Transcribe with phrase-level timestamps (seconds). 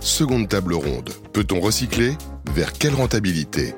[0.00, 1.10] Seconde table ronde.
[1.34, 2.12] Peut-on recycler?
[2.54, 3.74] Vers quelle rentabilité?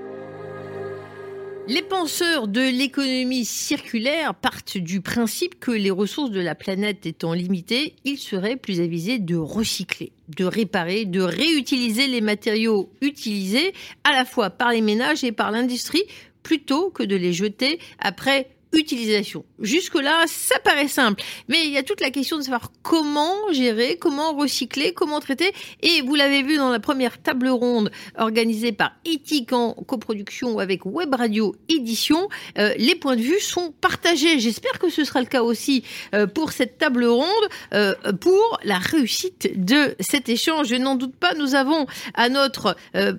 [1.67, 7.33] Les penseurs de l'économie circulaire partent du principe que les ressources de la planète étant
[7.33, 14.13] limitées, il serait plus avisé de recycler, de réparer, de réutiliser les matériaux utilisés à
[14.13, 16.05] la fois par les ménages et par l'industrie
[16.45, 19.45] plutôt que de les jeter après utilisation.
[19.61, 21.23] Jusque-là, ça paraît simple.
[21.49, 25.53] Mais il y a toute la question de savoir comment gérer, comment recycler, comment traiter.
[25.83, 30.87] Et vous l'avez vu dans la première table ronde organisée par Éthique en coproduction avec
[30.87, 34.39] Web Radio Édition, euh, les points de vue sont partagés.
[34.39, 37.27] J'espère que ce sera le cas aussi euh, pour cette table ronde,
[37.75, 40.69] euh, pour la réussite de cet échange.
[40.69, 42.77] Je n'en doute pas, nous avons à notre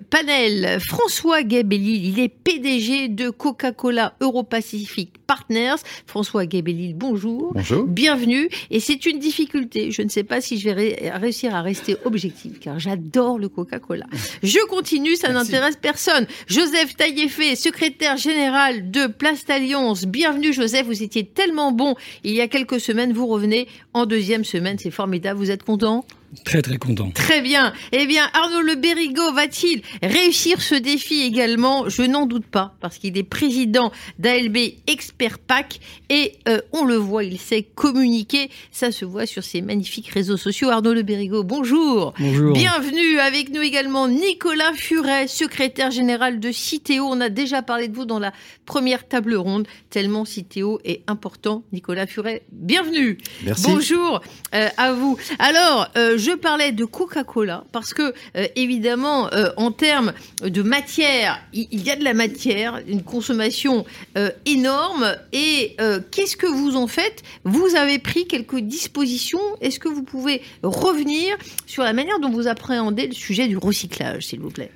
[0.09, 5.75] panel François Gabelli, il est PDG de Coca-Cola Europacifique Partners.
[6.05, 7.53] François Gabelli, bonjour.
[7.53, 7.83] Bonjour.
[7.85, 8.49] Bienvenue.
[8.71, 9.91] Et c'est une difficulté.
[9.91, 14.05] Je ne sais pas si je vais réussir à rester objectif, car j'adore le Coca-Cola.
[14.41, 16.25] Je continue, ça n'intéresse personne.
[16.47, 20.05] Joseph Taillefer, secrétaire général de Place Alliance.
[20.05, 20.85] Bienvenue, Joseph.
[20.85, 23.13] Vous étiez tellement bon il y a quelques semaines.
[23.13, 24.78] Vous revenez en deuxième semaine.
[24.80, 25.39] C'est formidable.
[25.39, 26.05] Vous êtes content?
[26.45, 27.12] Très très content.
[27.12, 27.73] Très bien.
[27.92, 31.90] Eh bien, Arnaud Le Bérigo va-t-il réussir ce défi également?
[31.90, 36.95] Je n'en doute pas, parce qu'il est président d'ALB Expert Pack et euh, on le
[36.95, 38.50] voit, il sait communiquer.
[38.72, 40.70] Ça se voit sur ses magnifiques réseaux sociaux.
[40.70, 42.14] Arnaud Le Bérigo, bonjour.
[42.20, 42.53] Bonjour.
[42.53, 47.06] Bienvenue avec nous également Nicolas Furet, secrétaire général de Citéo.
[47.09, 48.34] On a déjà parlé de vous dans la
[48.66, 51.64] première table ronde, tellement Citéo est important.
[51.72, 53.18] Nicolas Furet, bienvenue.
[53.44, 53.64] Merci.
[53.68, 54.22] Bonjour
[54.56, 55.18] euh, à vous.
[55.40, 61.39] Alors, euh, je parlais de Coca-Cola parce que, euh, évidemment, euh, en termes de matière,
[61.53, 63.85] il y a de la matière, une consommation
[64.17, 65.16] euh, énorme.
[65.33, 65.75] Et
[66.11, 67.23] qu'est-ce que vous en faites?
[67.44, 69.41] Vous avez pris quelques dispositions.
[69.61, 71.35] Est-ce que vous pouvez revenir
[71.66, 74.71] sur la manière dont vous appréhendez le sujet du recyclage, s'il vous plaît?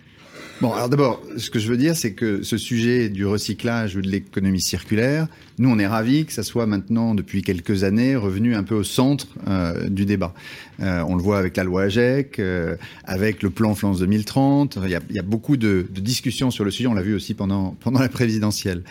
[0.59, 4.01] Bon, alors d'abord, ce que je veux dire, c'est que ce sujet du recyclage ou
[4.01, 5.27] de l'économie circulaire,
[5.59, 8.83] nous, on est ravis que ça soit maintenant, depuis quelques années, revenu un peu au
[8.83, 10.33] centre euh, du débat.
[10.79, 14.79] Euh, on le voit avec la loi AGEC, euh, avec le plan France 2030.
[14.83, 16.87] Il y a, beaucoup de, de, discussions sur le sujet.
[16.87, 18.83] On l'a vu aussi pendant, pendant la présidentielle.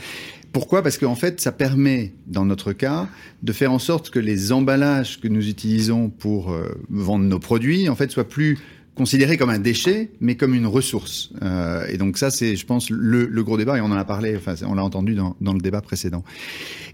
[0.53, 0.85] Pourquoi?
[0.85, 3.09] Parce qu'en fait, ça permet, dans notre cas,
[3.43, 6.57] de faire en sorte que les emballages que nous utilisons pour
[6.89, 8.57] vendre nos produits, en fait, soient plus
[8.97, 11.31] considéré comme un déchet, mais comme une ressource.
[11.43, 14.34] Euh, et donc ça, c'est, je pense, le, gros débat, et on en a parlé,
[14.37, 16.25] enfin, on l'a entendu dans, dans, le débat précédent.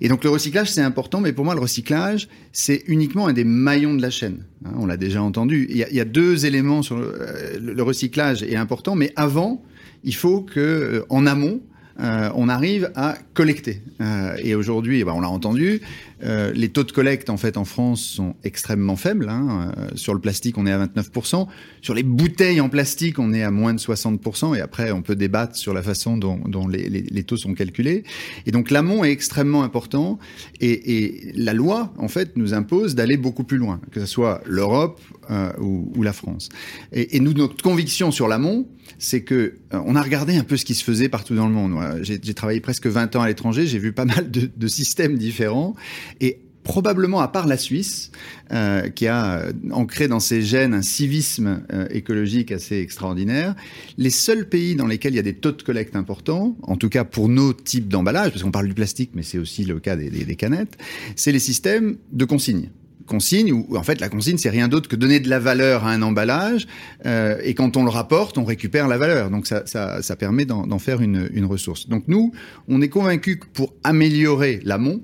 [0.00, 3.44] Et donc le recyclage, c'est important, mais pour moi, le recyclage, c'est uniquement un des
[3.44, 4.44] maillons de la chaîne.
[4.64, 5.66] Hein, on l'a déjà entendu.
[5.70, 7.16] Il y, a, deux éléments sur le,
[7.58, 9.62] le, recyclage est important, mais avant,
[10.02, 11.60] il faut que, euh, en amont,
[12.00, 13.82] euh, on arrive à collecter.
[14.00, 15.80] Euh, et aujourd'hui, bah, on l'a entendu,
[16.24, 19.28] euh, les taux de collecte en fait en France sont extrêmement faibles.
[19.28, 19.72] Hein.
[19.76, 21.46] Euh, sur le plastique, on est à 29%.
[21.80, 24.56] Sur les bouteilles en plastique, on est à moins de 60%.
[24.56, 28.04] Et après, on peut débattre sur la façon dont, les, taux sont calculés.
[28.46, 30.18] Et donc l'amont est extrêmement important.
[30.60, 35.00] Et, la loi, en fait, nous impose d'aller beaucoup plus loin, que ce soit l'Europe
[35.30, 36.48] euh, ou, la France.
[36.92, 38.68] Et, nous, notre conviction sur l'amont,
[38.98, 41.74] c'est que on a regardé un peu ce qui se faisait partout dans le monde.
[42.02, 45.74] J'ai travaillé presque 20 ans à l'étranger, j'ai vu pas mal de systèmes différents.
[46.20, 48.12] Et probablement à part la Suisse,
[48.52, 53.54] euh, qui a ancré dans ses gènes un civisme euh, écologique assez extraordinaire,
[53.98, 56.88] les seuls pays dans lesquels il y a des taux de collecte importants, en tout
[56.88, 59.96] cas pour nos types d'emballage, parce qu'on parle du plastique, mais c'est aussi le cas
[59.96, 60.78] des, des, des canettes,
[61.16, 62.70] c'est les systèmes de consigne
[63.06, 65.90] consigne où en fait la consigne c'est rien d'autre que donner de la valeur à
[65.90, 66.66] un emballage
[67.06, 70.44] euh, et quand on le rapporte on récupère la valeur donc ça, ça, ça permet
[70.44, 72.32] d'en faire une, une, ressource donc nous
[72.68, 75.02] on est convaincu que pour améliorer l'amont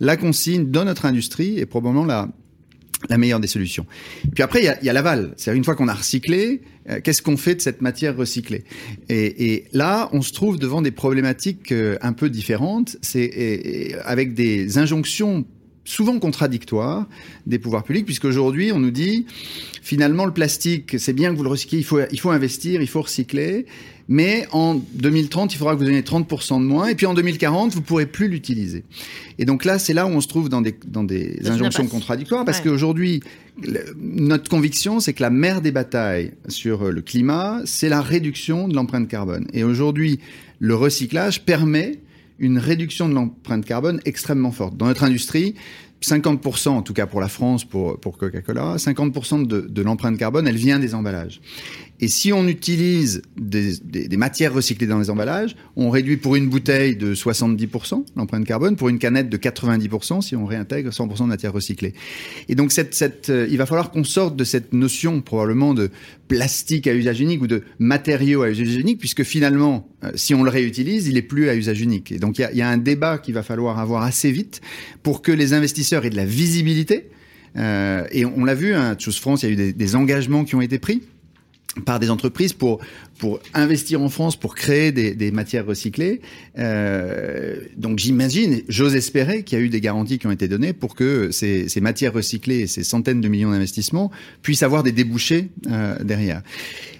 [0.00, 2.28] la consigne dans notre industrie est probablement la
[3.10, 3.86] la meilleure des solutions.
[4.34, 5.34] Puis après, il y a, a l'aval.
[5.36, 8.64] C'est-à-dire une fois qu'on a recyclé, euh, qu'est-ce qu'on fait de cette matière recyclée?
[9.08, 12.96] Et, et, là, on se trouve devant des problématiques euh, un peu différentes.
[13.02, 15.44] C'est avec des injonctions
[15.86, 17.06] souvent contradictoire
[17.46, 19.24] des pouvoirs publics, puisqu'aujourd'hui, on nous dit,
[19.82, 22.88] finalement, le plastique, c'est bien que vous le recyclez, il faut, il faut investir, il
[22.88, 23.66] faut recycler,
[24.08, 27.72] mais en 2030, il faudra que vous ayez 30% de moins, et puis en 2040,
[27.72, 28.84] vous ne pourrez plus l'utiliser.
[29.38, 32.44] Et donc là, c'est là où on se trouve dans des, dans des injonctions contradictoires,
[32.44, 32.64] parce ouais.
[32.64, 33.22] qu'aujourd'hui,
[33.96, 38.74] notre conviction, c'est que la mère des batailles sur le climat, c'est la réduction de
[38.74, 39.46] l'empreinte carbone.
[39.52, 40.18] Et aujourd'hui,
[40.58, 42.00] le recyclage permet
[42.38, 44.76] une réduction de l'empreinte carbone extrêmement forte.
[44.76, 45.54] Dans notre industrie,
[46.02, 50.56] 50%, en tout cas pour la France, pour, Coca-Cola, 50% de, de l'empreinte carbone, elle
[50.56, 51.40] vient des emballages.
[52.00, 53.78] Et si on utilise des,
[54.16, 58.88] matières recyclées dans les emballages, on réduit pour une bouteille de 70% l'empreinte carbone, pour
[58.88, 61.94] une canette de 90% si on réintègre 100% de matières recyclées.
[62.48, 65.90] Et donc, cette, euh, il va falloir qu'on sorte de cette notion probablement de
[66.28, 70.42] plastique à usage unique ou de matériaux à usage unique, puisque finalement, euh, si on
[70.42, 72.12] le réutilise, il est plus à usage unique.
[72.12, 74.60] Et donc, il y a, un débat qu'il va falloir avoir assez vite
[75.02, 77.08] pour que les investisseurs aient de la visibilité.
[77.56, 80.56] Euh, et on l'a vu, hein, Chose France, il y a eu des engagements qui
[80.56, 81.02] ont été pris
[81.84, 82.80] par des entreprises pour
[83.18, 86.20] pour investir en France pour créer des, des matières recyclées.
[86.58, 90.72] Euh, donc j'imagine, j'ose espérer qu'il y a eu des garanties qui ont été données
[90.72, 94.10] pour que ces, ces matières recyclées et ces centaines de millions d'investissements
[94.42, 96.42] puissent avoir des débouchés euh, derrière.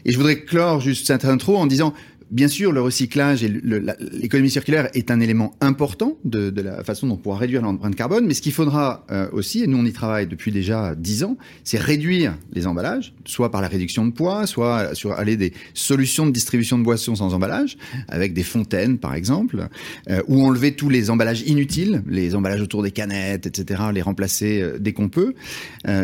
[0.05, 1.93] Et je voudrais clore juste cette intro en disant
[2.33, 7.15] Bien sûr, le recyclage et l'économie circulaire est un élément important de, la façon dont
[7.15, 9.93] on pourra réduire l'empreinte carbone, mais ce qu'il faudra euh, aussi, et nous on y
[9.93, 14.49] travaille depuis déjà dix ans, c'est réduire les emballages, soit par la réduction de poids,
[14.49, 17.77] soit sur aller des solutions de distribution de boissons sans emballage,
[18.09, 19.69] avec des fontaines par exemple,
[20.11, 24.61] euh, ou enlever tous les emballages inutiles, les emballages autour des canettes, etc., les remplacer
[24.61, 25.35] euh, dès qu'on peut.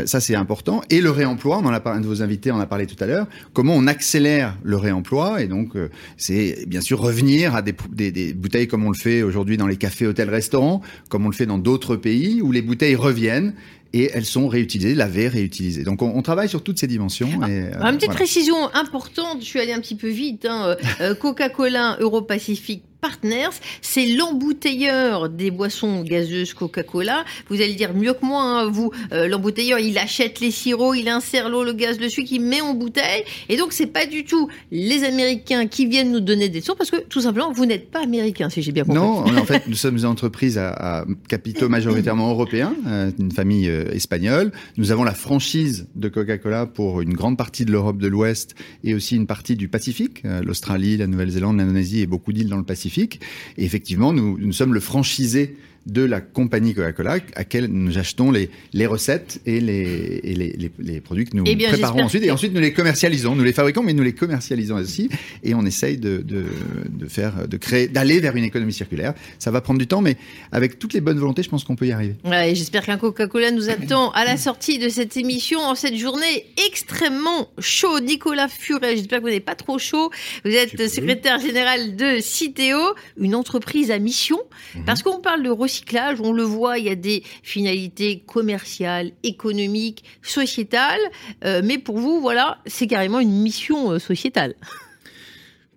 [0.04, 0.82] Ça c'est important.
[0.90, 3.74] Et le réemploi, on un de vos invités en a parlé tout à l'heure, comment
[3.74, 5.76] on accélère le réemploi, et donc
[6.16, 9.66] c'est bien sûr revenir à des, des, des, bouteilles comme on le fait aujourd'hui dans
[9.66, 13.54] les cafés, hôtels, restaurants, comme on le fait dans d'autres pays où les bouteilles reviennent
[13.92, 15.84] et elles sont réutilisées, lavées, réutilisées.
[15.84, 17.28] Donc on, on travaille sur toutes ces dimensions.
[17.42, 18.14] Ah, et, euh, une petite voilà.
[18.14, 24.06] précision importante, je suis allé un petit peu vite, hein, euh, Coca-Cola Euro-Pacifique Partners, c'est
[24.06, 27.24] l'embouteilleur des boissons gazeuses Coca-Cola.
[27.48, 31.08] Vous allez dire mieux que moi, hein, vous, euh, l'embouteilleur, il achète les sirops, il
[31.08, 33.24] insère l'eau, le gaz, le sucre, il met en bouteille.
[33.48, 36.92] Et donc, c'est pas du tout les Américains qui viennent nous donner des sons parce
[36.92, 39.00] que tout simplement, vous n'êtes pas américain, si j'ai bien compris.
[39.00, 43.90] Non, en fait, nous sommes une entreprise à, capitaux majoritairement européens, euh, une famille euh,
[43.90, 44.52] espagnole.
[44.76, 48.94] Nous avons la franchise de Coca-Cola pour une grande partie de l'Europe de l'Ouest et
[48.94, 52.62] aussi une partie du Pacifique, euh, l'Australie, la Nouvelle-Zélande, l'Indonésie et beaucoup d'îles dans le
[52.62, 52.91] Pacifique.
[52.98, 55.56] Et effectivement, nous, nous sommes le franchisé
[55.86, 60.52] de la compagnie Coca-Cola à laquelle nous achetons les, les recettes et les, et les,
[60.52, 62.22] les, les, produits que nous eh bien, préparons ensuite.
[62.24, 63.34] Et ensuite, nous les commercialisons.
[63.34, 65.08] Nous les fabriquons, mais nous les commercialisons aussi.
[65.42, 66.44] Et on essaye de, de,
[66.88, 69.14] de faire, de créer, d'aller vers une économie circulaire.
[69.38, 70.16] Ça va prendre du temps, mais
[70.52, 72.14] avec toutes les bonnes volontés, je pense qu'on peut y arriver.
[72.24, 76.46] Ouais, J'espère qu'un Coca-Cola nous attend à la sortie de cette émission en cette journée
[76.68, 77.98] extrêmement chaud.
[78.00, 80.10] Nicolas Furet, j'espère que vous n'êtes pas trop chaud.
[80.44, 84.38] Vous êtes secrétaire général de Citeo, une entreprise à mission.
[84.38, 84.84] Mm -hmm.
[84.84, 85.71] Parce qu'on parle de recyclage,
[86.20, 91.00] on le voit, il y a des finalités commerciales, économiques, sociétales,
[91.44, 94.54] euh, mais pour vous, voilà, c'est carrément une mission euh, sociétale.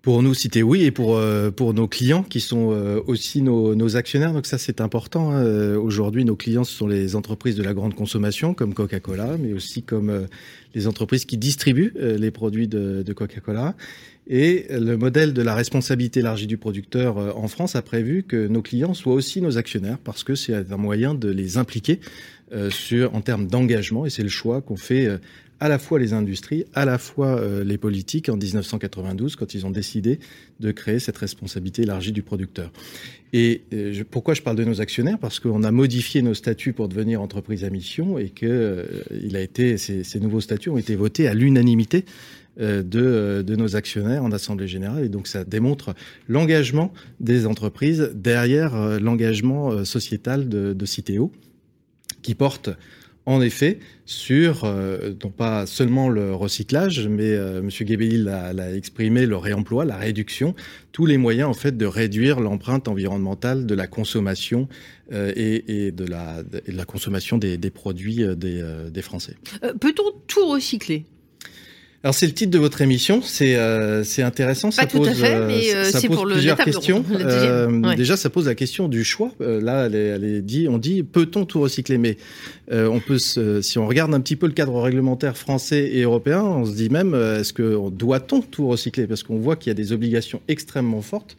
[0.02, 3.96] Pour nous, citer oui, et pour, euh, pour nos clients qui sont aussi nos, nos,
[3.96, 4.32] actionnaires.
[4.32, 5.32] Donc ça, c'est important.
[5.32, 5.74] Hein.
[5.74, 9.82] Aujourd'hui, nos clients, ce sont les entreprises de la grande consommation, comme Coca-Cola, mais aussi
[9.82, 10.28] comme
[10.76, 13.74] les entreprises qui distribuent les produits de Coca-Cola.
[14.28, 18.60] Et le modèle de la responsabilité élargie du producteur en France a prévu que nos
[18.60, 22.00] clients soient aussi nos actionnaires, parce que c'est un moyen de les impliquer
[22.70, 25.20] sur, en termes d'engagement, et c'est le choix qu'on fait
[25.60, 29.64] à la fois les industries, à la fois euh, les politiques en 1992 quand ils
[29.64, 30.18] ont décidé
[30.60, 32.70] de créer cette responsabilité élargie du producteur.
[33.32, 35.18] Et euh, pourquoi je parle de nos actionnaires?
[35.18, 40.20] Parce qu'on a modifié nos statuts pour devenir entreprise à mission et que euh, ces,
[40.20, 45.04] nouveaux statuts ont été votés à l'unanimité euh, de, de, nos actionnaires en assemblée générale
[45.04, 45.94] et donc ça démontre
[46.28, 50.86] l'engagement des entreprises derrière euh, l'engagement sociétal de, de
[52.22, 52.70] qui porte
[53.26, 57.70] en effet sur euh, non pas seulement le recyclage, mais euh, M.
[57.70, 60.54] Gebeli l'a exprimé, le réemploi, la réduction,
[60.92, 64.68] tous les moyens en fait de réduire l'empreinte environnementale de la consommation
[65.12, 69.02] euh, et, et, de la, de la consommation des, des produits euh, des, euh, des
[69.02, 69.34] Français.
[69.80, 71.04] Peut-on tout recycler?
[72.06, 75.08] Alors c'est le titre de votre émission, c'est euh, c'est intéressant, Pas ça tout pose,
[75.08, 77.04] à fait, mais euh, ça pose pour plusieurs le questions.
[77.10, 77.96] Euh, ouais.
[77.96, 79.32] Déjà, ça pose la question du choix.
[79.40, 82.16] Euh, là, elle est, elle est dit, on dit peut-on tout recycler, mais
[82.70, 86.02] euh, on peut, se, si on regarde un petit peu le cadre réglementaire français et
[86.02, 89.08] européen, on se dit même est-ce que doit-on tout recycler?
[89.08, 91.36] Parce qu'on voit qu'il y a des obligations extrêmement fortes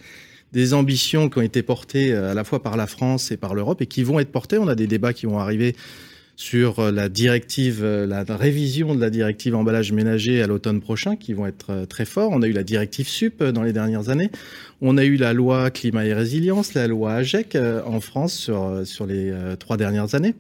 [0.52, 3.82] des ambitions qui ont été portées à la fois par la France et par l'Europe
[3.82, 4.58] et qui vont être portées.
[4.58, 5.76] On a des débats qui vont arriver
[6.38, 11.18] sur euh, la directive, euh, la révision de la directive emballage ménager à l'automne prochain,
[11.18, 12.30] qui vont être euh, très forts.
[12.32, 14.30] On a eu la directive SUP dans les dernières années.
[14.80, 19.06] On a eu la loi climat et résilience, la loi AGEC en France sur, sur
[19.08, 20.36] les trois dernières années,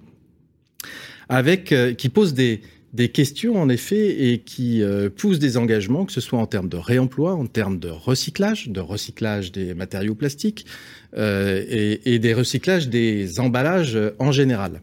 [1.28, 2.62] avec, qui pose des,
[2.94, 6.70] des questions en effet et qui euh, poussent des engagements, que ce soit en termes
[6.70, 10.66] de réemploi, en termes de recyclage, de recyclage des matériaux plastiques
[11.18, 14.82] euh, et, et, des recyclages des emballages en général.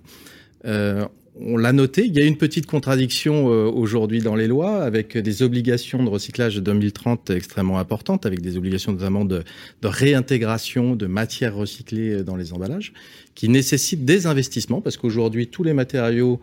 [0.65, 1.07] Euh,
[1.37, 5.19] on l'a noté, il y a une petite contradiction euh, aujourd'hui dans les lois avec
[5.19, 9.43] des obligations de recyclage de 2030 extrêmement importantes, avec des obligations notamment de,
[9.83, 12.93] réintégration de matières recyclées dans les emballages,
[13.35, 16.41] qui nécessitent des investissements parce qu'aujourd'hui tous les matériaux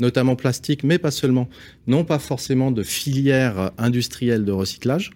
[0.00, 1.48] notamment plastique, mais pas seulement,
[1.86, 5.10] n'ont pas forcément de filière industrielle de recyclage.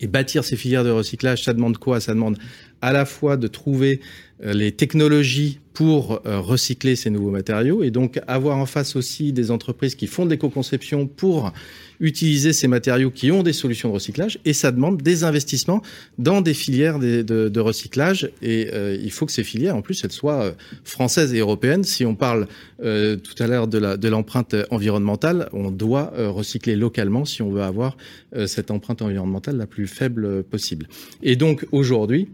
[0.00, 2.00] Et bâtir ces filières de recyclage, ça demande quoi?
[2.00, 2.38] Ça demande
[2.82, 4.00] à la fois de trouver
[4.42, 9.32] euh, les technologies pour euh, recycler ces nouveaux matériaux et donc avoir en face aussi
[9.32, 11.52] des entreprises qui font de l'éco-conception pour
[12.00, 15.82] utiliser ces matériaux qui ont des solutions de recyclage et ça demande des investissements
[16.18, 20.12] dans des filières de, recyclage et euh, il faut que ces filières en plus elles
[20.12, 21.84] soient françaises et européennes.
[21.84, 22.46] Si on parle
[22.78, 27.98] tout à l'heure de l'empreinte de environnementale, on doit recycler localement si on veut avoir
[28.46, 30.88] cette empreinte environnementale la plus faible possible.
[31.22, 32.28] Et donc aujourd'hui,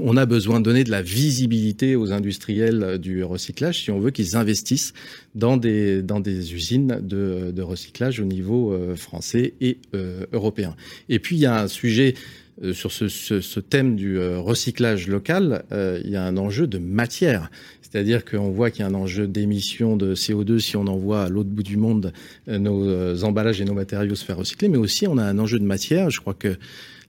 [0.00, 4.10] on a besoin de donner de la visibilité aux industriels du recyclage si on veut
[4.10, 4.92] qu'ils investissent
[5.34, 10.76] dans des, dans des usines de, recyclage au niveau euh, français et euh, européen.
[11.08, 12.14] Et puis il y a un sujet
[12.62, 17.50] euh, sur ce, thème du recyclage local, il y a un enjeu de matière.
[17.82, 21.28] C'est-à-dire qu'on voit qu'il y a un enjeu d'émission de CO2 si on envoie à
[21.28, 22.12] l'autre bout du monde
[22.46, 25.64] nos emballages et nos matériaux se faire recycler, mais aussi on a un enjeu de
[25.64, 26.10] matière.
[26.10, 26.56] Je crois que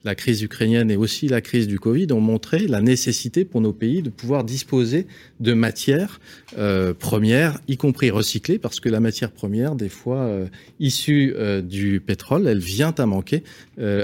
[0.07, 3.73] la crise ukrainienne et aussi la crise du Covid ont montré la nécessité pour nos
[3.73, 5.05] pays de pouvoir disposer
[5.41, 6.21] de matières
[6.57, 10.47] euh, premières, y compris recyclées, parce que la matière première, des fois euh,
[10.79, 13.43] issue euh, du pétrole, elle vient à manquer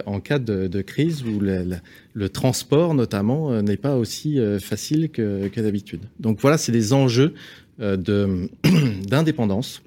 [0.06, 6.02] en cas de, crise où le, transport, notamment, n'est pas aussi facile que, d'habitude.
[6.20, 7.34] Donc voilà, c'est des enjeux
[7.80, 9.82] d'indépendance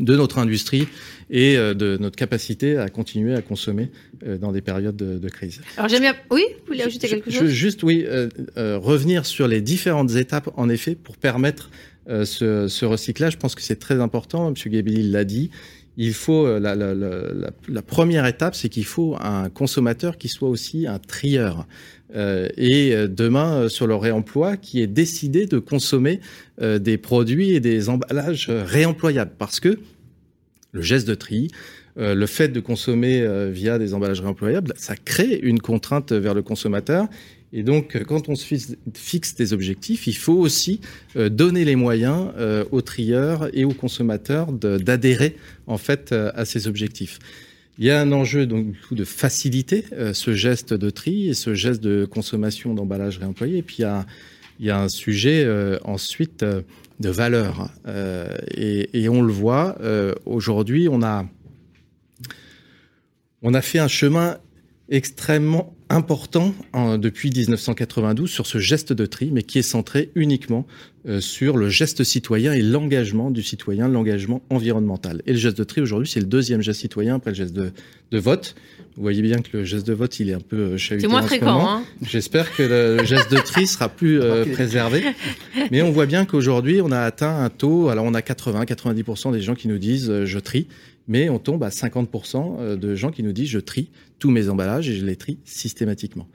[0.00, 0.88] notre industrie
[1.30, 3.90] et euh, de notre capacité à continuer à consommer
[4.26, 5.60] euh, dans des périodes de, crise.
[5.76, 6.14] Alors j'aime bien.
[6.30, 7.40] Oui, vous voulez ajouter quelque chose?
[7.40, 8.28] Je veux juste, oui, euh,
[8.78, 11.70] revenir sur les différentes étapes, en effet, pour permettre
[12.06, 13.34] ce, ce, recyclage.
[13.34, 14.48] Je pense que c'est très important.
[14.48, 14.54] M.
[14.72, 15.50] Gabelli l'a dit.
[15.96, 20.48] Il faut la, la, la, la première étape, c'est qu'il faut un consommateur qui soit
[20.48, 21.66] aussi un trieur.
[22.14, 26.20] Euh, et demain, sur le réemploi, qui est décidé de consommer
[26.60, 29.78] euh, des produits et des emballages réemployables, parce que
[30.72, 31.48] le geste de tri,
[31.98, 36.34] euh, le fait de consommer euh, via des emballages réemployables, ça crée une contrainte vers
[36.34, 37.08] le consommateur.
[37.54, 38.54] Et donc, quand on se
[38.94, 40.80] fixe des objectifs, il faut aussi
[41.14, 42.28] donner les moyens
[42.70, 47.18] aux trieurs et aux consommateurs d'adhérer en fait à ces objectifs.
[47.78, 51.82] Il y a un enjeu donc de faciliter ce geste de tri et ce geste
[51.82, 53.58] de consommation d'emballage réemployé.
[53.58, 54.06] Et puis il y a,
[54.60, 55.48] il y a un sujet
[55.82, 56.44] ensuite
[57.02, 57.68] de valeur.
[57.86, 61.26] Euh, et, on le voit, euh, aujourd'hui, on a,
[63.42, 64.38] on a fait un chemin
[64.88, 66.54] extrêmement important
[66.98, 70.66] depuis 1992 sur ce geste de tri, mais qui est centré uniquement
[71.06, 75.20] euh, sur le geste citoyen et l'engagement du citoyen, l'engagement environnemental.
[75.26, 77.72] Et le geste de tri, aujourd'hui, c'est le deuxième geste citoyen après le geste de,
[78.10, 78.54] de vote.
[78.96, 81.06] Vous voyez bien que le geste de vote, il est un peu euh, chahuté.
[81.06, 81.68] C'est moins fréquent.
[81.68, 85.02] Hein J'espère que le geste de tri sera plus euh, préservé.
[85.70, 87.88] Mais on voit bien qu'aujourd'hui, on a atteint un taux.
[87.88, 90.68] Alors, on a 80-90% des gens qui nous disent je trie
[91.08, 93.90] mais on tombe à 50% euh, de gens qui nous disent je trie
[94.22, 96.28] tous mes emballages et je les trie systématiquement.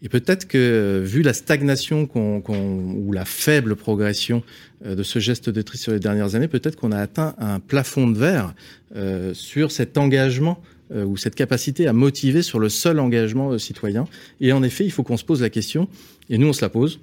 [0.00, 4.44] Et peut-être que, vu la stagnation ou la faible progression
[4.84, 7.58] euh, de ce geste de tri sur les dernières années, peut-être qu'on a atteint un
[7.58, 8.54] plafond de verre
[8.94, 10.62] euh, sur cet engagement
[10.94, 14.04] ou cette capacité à motiver sur le seul engagement citoyen.
[14.40, 15.88] Et en effet, il faut qu'on se pose la question,
[16.30, 17.00] et nous on se la pose,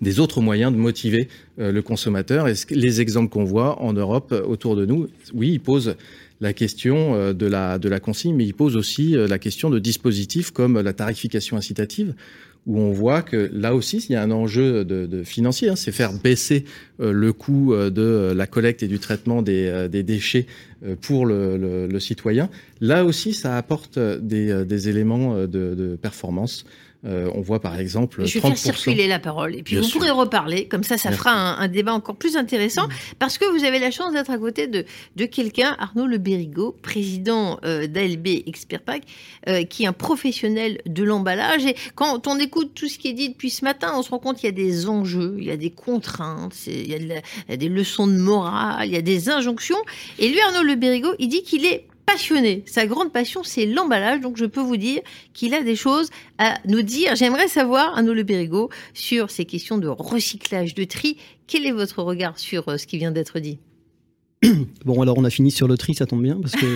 [0.00, 1.28] des autres moyens de motiver
[1.58, 2.48] euh, le consommateur.
[2.48, 5.96] Et les exemples qu'on voit en Europe euh, autour de nous, oui, ils posent
[6.40, 10.80] la question euh, de la, consigne, mais ils posent aussi la question de dispositifs comme
[10.80, 12.14] la tarification incitative,
[12.66, 15.76] où on voit que là aussi, il y a un enjeu de, de financier, hein,
[15.76, 16.64] c'est faire baisser
[16.98, 20.46] le coût de la collecte et du traitement des, déchets
[21.00, 22.50] pour le, citoyen.
[22.82, 26.66] Là aussi, ça apporte des, des éléments de performance
[27.06, 28.26] euh, on voit par exemple.
[28.26, 30.68] Je vais faire circuler la parole et puis vous pourrez reparler.
[30.68, 32.88] Comme ça, ça fera un, débat encore plus intéressant
[33.18, 34.84] parce que vous avez la chance d'être à côté de,
[35.16, 39.04] de quelqu'un, Arnaud Le Bérigot, président euh, d'ALB Expert Pack,
[39.48, 41.64] euh, qui est un professionnel de l'emballage.
[41.64, 44.18] Et quand on écoute tout ce qui est dit depuis ce matin, on se rend
[44.18, 47.22] compte qu'il y a des enjeux, il y a des contraintes, il y a, il
[47.48, 49.78] y a des leçons de morale, il y a des injonctions.
[50.18, 52.64] Et lui, Arnaud Le Bérigot, il dit qu'il est passionné.
[52.66, 54.20] Sa grande passion, c'est l'emballage.
[54.20, 55.00] Donc, je peux vous dire
[55.32, 57.16] qu'il a des choses à nous dire.
[57.16, 61.16] J'aimerais savoir, Arnaud Le Bérigot, sur ces questions de recyclage, de tri.
[61.46, 63.58] Quel est votre regard sur euh, ce qui vient d'être dit?
[64.86, 66.66] Bon, alors on a fini sur le tri, ça tombe bien, parce que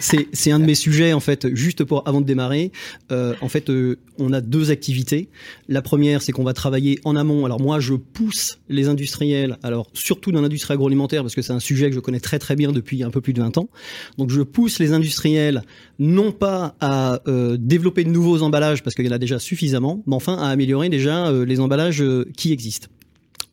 [0.32, 2.72] c'est un de mes sujets, en fait, juste pour avant de démarrer.
[3.12, 5.28] Euh, en fait, euh, on a deux activités.
[5.68, 7.44] La première, c'est qu'on va travailler en amont.
[7.44, 11.60] Alors moi, je pousse les industriels, alors surtout dans l'industrie agroalimentaire, parce que c'est un
[11.60, 13.68] sujet que je connais très très bien depuis un peu plus de 20 ans.
[14.16, 15.62] Donc je pousse les industriels,
[15.98, 20.02] non pas à euh, développer de nouveaux emballages, parce qu'il y en a déjà suffisamment,
[20.06, 22.88] mais enfin à améliorer déjà euh, les emballages euh, qui existent.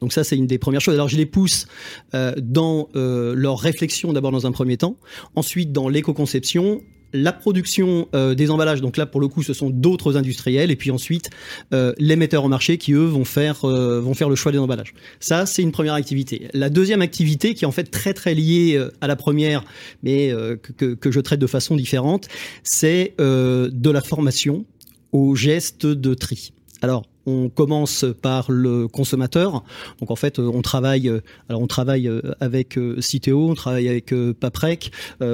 [0.02, 0.96] Donc ça, c'est une des premières choses.
[0.96, 1.68] Alors je les pousse
[2.14, 4.98] euh, dans euh, leur réflexion d'abord dans un premier temps,
[5.36, 6.82] ensuite dans l'éco-conception,
[7.14, 8.82] la production euh, des emballages.
[8.82, 11.30] Donc là, pour le coup, ce sont d'autres industriels, et puis ensuite
[11.74, 14.58] euh, les metteurs au marché qui eux vont faire euh, vont faire le choix des
[14.58, 14.94] emballages.
[15.20, 16.50] Ça, c'est une première activité.
[16.54, 19.64] La deuxième activité, qui est en fait très très liée euh, à la première,
[20.04, 20.34] mais
[20.78, 22.28] que, que je traite de façon différente,
[22.64, 24.66] c'est de la formation
[25.12, 26.52] aux gestes de tri.
[26.82, 29.64] Alors, on commence par le consommateur.
[30.00, 31.10] Donc en fait, on travaille.
[31.10, 31.20] euh,
[31.50, 34.92] Alors on travaille euh, avec euh, Citeo, on travaille avec Paprec.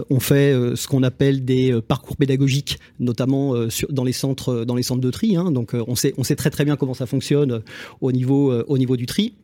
[0.10, 3.54] On fait ce qu'on appelle des parcours pédagogiques, notamment
[3.90, 5.36] dans les centres, dans les centres de tri.
[5.36, 5.52] hein.
[5.52, 7.62] Donc on sait, on sait très très bien comment ça fonctionne
[8.02, 9.36] au niveau, au niveau du tri.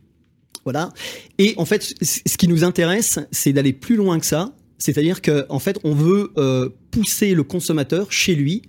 [0.63, 0.89] Voilà.
[1.37, 4.51] Et en fait, ce qui nous intéresse, c'est d'aller plus loin que ça.
[4.79, 8.63] C'est-à-dire qu'en en fait, on veut euh, pousser le consommateur chez lui,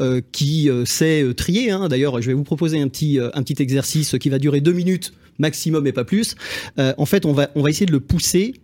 [0.00, 1.70] euh, qui euh, sait euh, trier.
[1.70, 1.88] hein.
[1.88, 4.72] D'ailleurs, je vais vous proposer un petit, euh, un petit exercice qui va durer deux
[4.72, 6.34] minutes maximum et pas plus.
[6.78, 8.54] Euh, en fait, on va, on va essayer de le pousser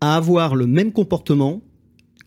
[0.00, 1.60] à avoir le même comportement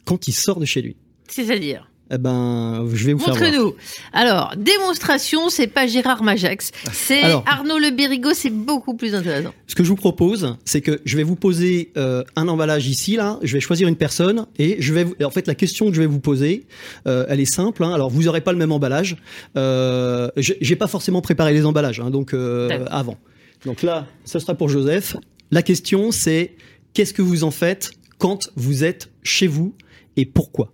[0.05, 0.97] quand il sort de chez lui.
[1.27, 1.90] C'est-à-dire?
[2.13, 3.49] Eh ben, je vais vous faire voir.
[3.51, 3.73] Montrez-nous.
[4.11, 7.21] Alors, démonstration, c'est pas Gérard Majax, c'est.
[7.45, 9.53] Arnaud Le Bérigo, c'est beaucoup plus intéressant.
[9.67, 13.15] Ce que je vous propose, c'est que je vais vous poser euh, un emballage ici,
[13.15, 13.39] là.
[13.43, 15.05] Je vais choisir une personne et je vais.
[15.05, 15.15] Vous...
[15.23, 16.65] En fait, la question que je vais vous poser,
[17.07, 17.83] euh, elle est simple.
[17.83, 17.93] hein.
[17.93, 19.15] Alors, vous aurez pas le même emballage.
[19.55, 23.17] Euh, j'ai pas forcément préparé les emballages, hein, donc euh, avant.
[23.65, 25.15] Donc là, ce sera pour Joseph.
[25.51, 26.55] La question, c'est
[26.93, 29.75] qu'est-ce que vous en faites quand vous êtes chez vous
[30.17, 30.73] et pourquoi?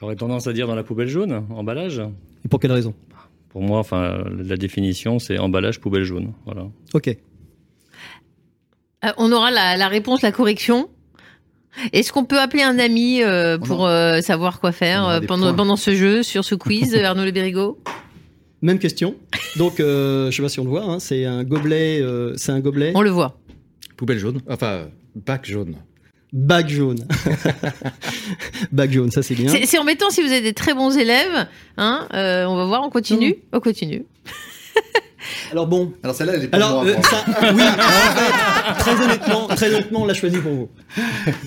[0.00, 2.00] J'aurais tendance à dire dans la poubelle jaune, emballage.
[2.44, 2.94] Et pour quelle raison?
[3.50, 6.32] Pour moi, enfin, la définition, c'est emballage poubelle jaune.
[6.46, 6.66] Voilà.
[6.94, 7.08] Ok.
[7.08, 10.88] Euh, on aura la, la réponse, la correction.
[11.92, 15.76] Est-ce qu'on peut appeler un ami euh, pour euh, savoir quoi faire euh, pendant, pendant
[15.76, 17.78] ce jeu, sur ce quiz, Arnaud Le Bérigo
[18.62, 19.14] Même question.
[19.56, 20.84] Donc, euh, je sais pas si on le voit.
[20.84, 22.00] Hein, c'est un gobelet.
[22.02, 22.92] euh, c'est un gobelet.
[22.94, 23.38] On le voit.
[23.96, 24.40] Poubelle jaune.
[24.48, 25.76] Enfin, bac jaune.
[26.32, 27.06] Bac jaune.
[28.72, 29.52] Bac jaune, ça c'est bien.
[29.64, 31.46] C'est embêtant si vous êtes des très bons élèves.
[31.76, 34.04] Hein euh, on va voir, on continue On continue.
[35.52, 35.92] Alors bon.
[36.02, 39.68] Alors celle-là, elle est pas Alors, moi, euh, ça, oui, en fait, très honnêtement, très
[39.74, 40.68] honnêtement, on l'a choisi pour vous.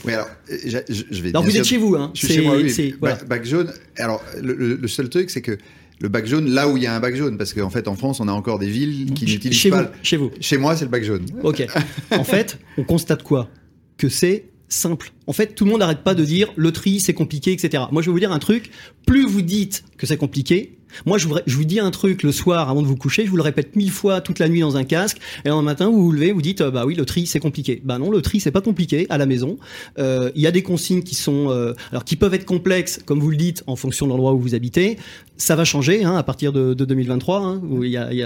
[0.06, 0.78] Oui, alors, euh, je,
[1.10, 1.30] je- vais.
[1.30, 2.12] Alors vous êtes chez vous, hein.
[2.14, 2.96] Je suis chez moi, oui.
[3.00, 3.16] voilà.
[3.28, 3.72] Bac jaune.
[3.98, 5.58] Alors, le, le- le seul truc, c'est que
[6.00, 7.96] le bac jaune, là où il y a un bac jaune, parce qu'en fait, en
[7.96, 9.84] France, on a encore des villes qui n'utilisent Chez pas.
[9.84, 10.32] vous, chez vous.
[10.40, 11.26] Chez moi, c'est le bac jaune.
[11.42, 11.66] Ok.
[12.12, 13.50] En fait, on constate quoi?
[13.98, 15.12] Que c'est simple.
[15.28, 17.84] En fait, tout le monde n'arrête pas de dire le tri, c'est compliqué, etc.
[17.92, 18.72] Moi, je vais vous dire un truc.
[19.06, 22.82] Plus vous dites que c'est compliqué, moi, je vous, dis un truc le soir avant
[22.82, 25.18] de vous coucher, je vous le répète mille fois toute la nuit dans un casque,
[25.46, 27.82] et le matin, vous vous levez, vous dites, euh, bah oui, le tri, c'est compliqué.
[27.84, 29.58] Bah non, le tri, c'est pas compliqué à la maison.
[29.98, 33.20] Euh, Il y a des consignes qui sont, euh, alors qui peuvent être complexes, comme
[33.20, 34.98] vous le dites, en fonction de l'endroit où vous habitez.
[35.38, 37.40] Ça va changer hein, à partir de, de 2023.
[37.42, 37.62] Hein,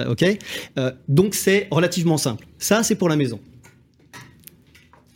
[0.10, 0.38] ok.
[1.08, 2.46] Donc c'est relativement simple.
[2.60, 3.40] Ça, c'est pour la maison.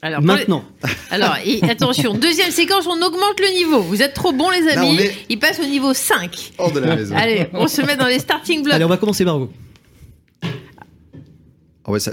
[0.03, 0.63] Alors, Maintenant,
[1.11, 3.81] Alors, et attention, deuxième séquence, on augmente le niveau.
[3.81, 4.97] Vous êtes trop bons, les amis.
[4.99, 6.53] est- Il passe au niveau 5.
[6.57, 7.15] Hors de la maison.
[7.15, 8.73] Allez, on se met dans les starting blocks.
[8.73, 9.49] allez, on va commencer par vous.
[11.85, 12.11] Ah ouais, ça-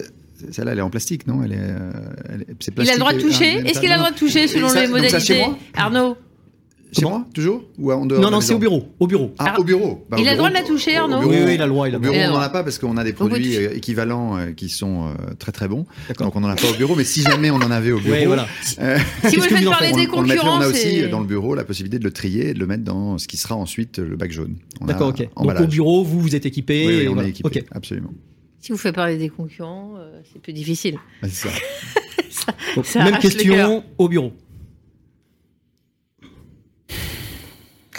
[0.52, 1.42] celle-là, elle est en plastique, non?
[1.42, 1.90] Elle est, euh,
[2.28, 4.18] elle est- Il a plastique le droit de toucher Est-ce qu'il a le droit de
[4.18, 6.16] toucher selon ça- les modalités Arnaud
[6.92, 8.88] Chez moi, toujours Ou en dehors Non, la non, c'est au bureau.
[8.98, 9.34] Au bureau.
[9.38, 10.06] Ah, Alors, au bureau.
[10.08, 11.66] Bah, au il a le droit de la toucher, Arnaud bureau, Oui, oui, il a
[11.66, 13.56] le droit, il a Au bureau, on n'en a pas parce qu'on a des produits
[13.56, 15.84] euh, équivalents euh, qui sont euh, très très bons.
[16.18, 18.16] Donc on n'en a pas au bureau, mais si jamais on en avait au bureau,
[18.16, 18.46] Oui, voilà.
[18.80, 18.98] euh,
[19.28, 21.64] Si vous en parler des on, on concurrents, on a aussi dans le bureau la
[21.64, 24.30] possibilité de le trier et de le mettre dans ce qui sera ensuite le bac
[24.32, 24.56] jaune.
[24.80, 25.28] D'accord, ok.
[25.36, 26.86] Donc au bureau, vous, vous êtes équipé.
[26.86, 27.28] Oui, on voilà.
[27.28, 27.64] est équipé, Ok.
[27.72, 28.10] absolument.
[28.60, 30.98] Si vous faites parler des concurrents, euh, c'est plus difficile.
[31.22, 31.48] C'est
[32.30, 32.54] ça.
[33.04, 34.32] Même question au bureau.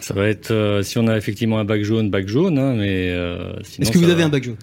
[0.09, 3.09] Ça va être, euh, si on a effectivement un bac jaune, bac jaune, hein, mais
[3.11, 3.53] euh.
[3.79, 4.55] Est-ce que vous avez un bac jaune?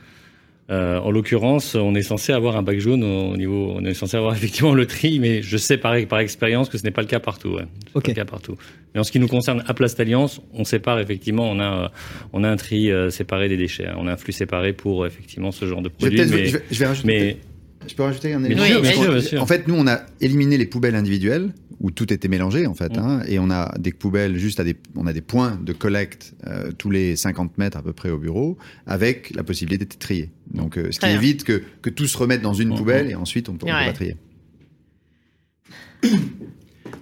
[0.68, 4.16] Euh, En l'occurrence, on est censé avoir un bac jaune au niveau, on est censé
[4.16, 7.06] avoir effectivement le tri, mais je sais par, par expérience que ce n'est pas le
[7.06, 7.50] cas partout.
[7.50, 7.66] Ouais.
[7.94, 8.56] Pas le cas partout.
[8.92, 11.88] Mais en ce qui nous concerne, à Place d'Alliance, on sépare effectivement, on a, euh,
[12.32, 13.86] on a un tri euh, séparé des déchets.
[13.86, 13.94] hein.
[13.98, 16.16] On a un flux séparé pour effectivement ce genre de Je vais, produit.
[16.18, 17.06] peut-être- Mais, je vais- je vais rajouter.
[17.06, 17.36] mais
[17.88, 19.42] Je peux rajouter un élément sûr, bien Parce sûr, qu'en- bien sûr.
[19.42, 22.96] En fait, nous, on a éliminé les poubelles individuelles où tout était mélangé, en fait,
[22.96, 23.00] Mm.
[23.00, 26.34] hein, et on a des poubelles juste à des, on a des points de collecte
[26.46, 30.30] euh, tous les 50 mètres à peu près au bureau, avec la possibilité d'être trié.
[30.54, 32.76] Donc, euh, ce qui évite que, que tout se remette dans une Mm.
[32.76, 34.16] poubelle et ensuite on peut, on peut pas trier.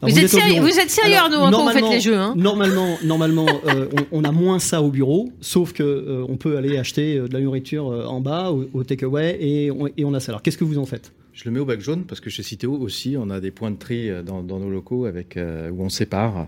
[0.03, 2.17] Vous, êtes sérieux, vous êtes sérieux, Alors, Arnaud, hein, quand vous faites normalement- les jeux.
[2.19, 6.37] Hein Normalement, normalement euh, on, on a moins ça au bureau, sauf que euh, on
[6.37, 10.05] peut aller acheter de la nourriture euh, en bas, au, au takeaway, et on, et
[10.05, 10.33] on a ça.
[10.33, 11.13] Alors, qu'est-ce que vous en faites?
[11.35, 13.73] Je le mets au bac jaune parce que chez Citeo aussi, on a des points
[13.73, 16.47] de tri euh, dans, dans nos locaux avec, euh, où on sépare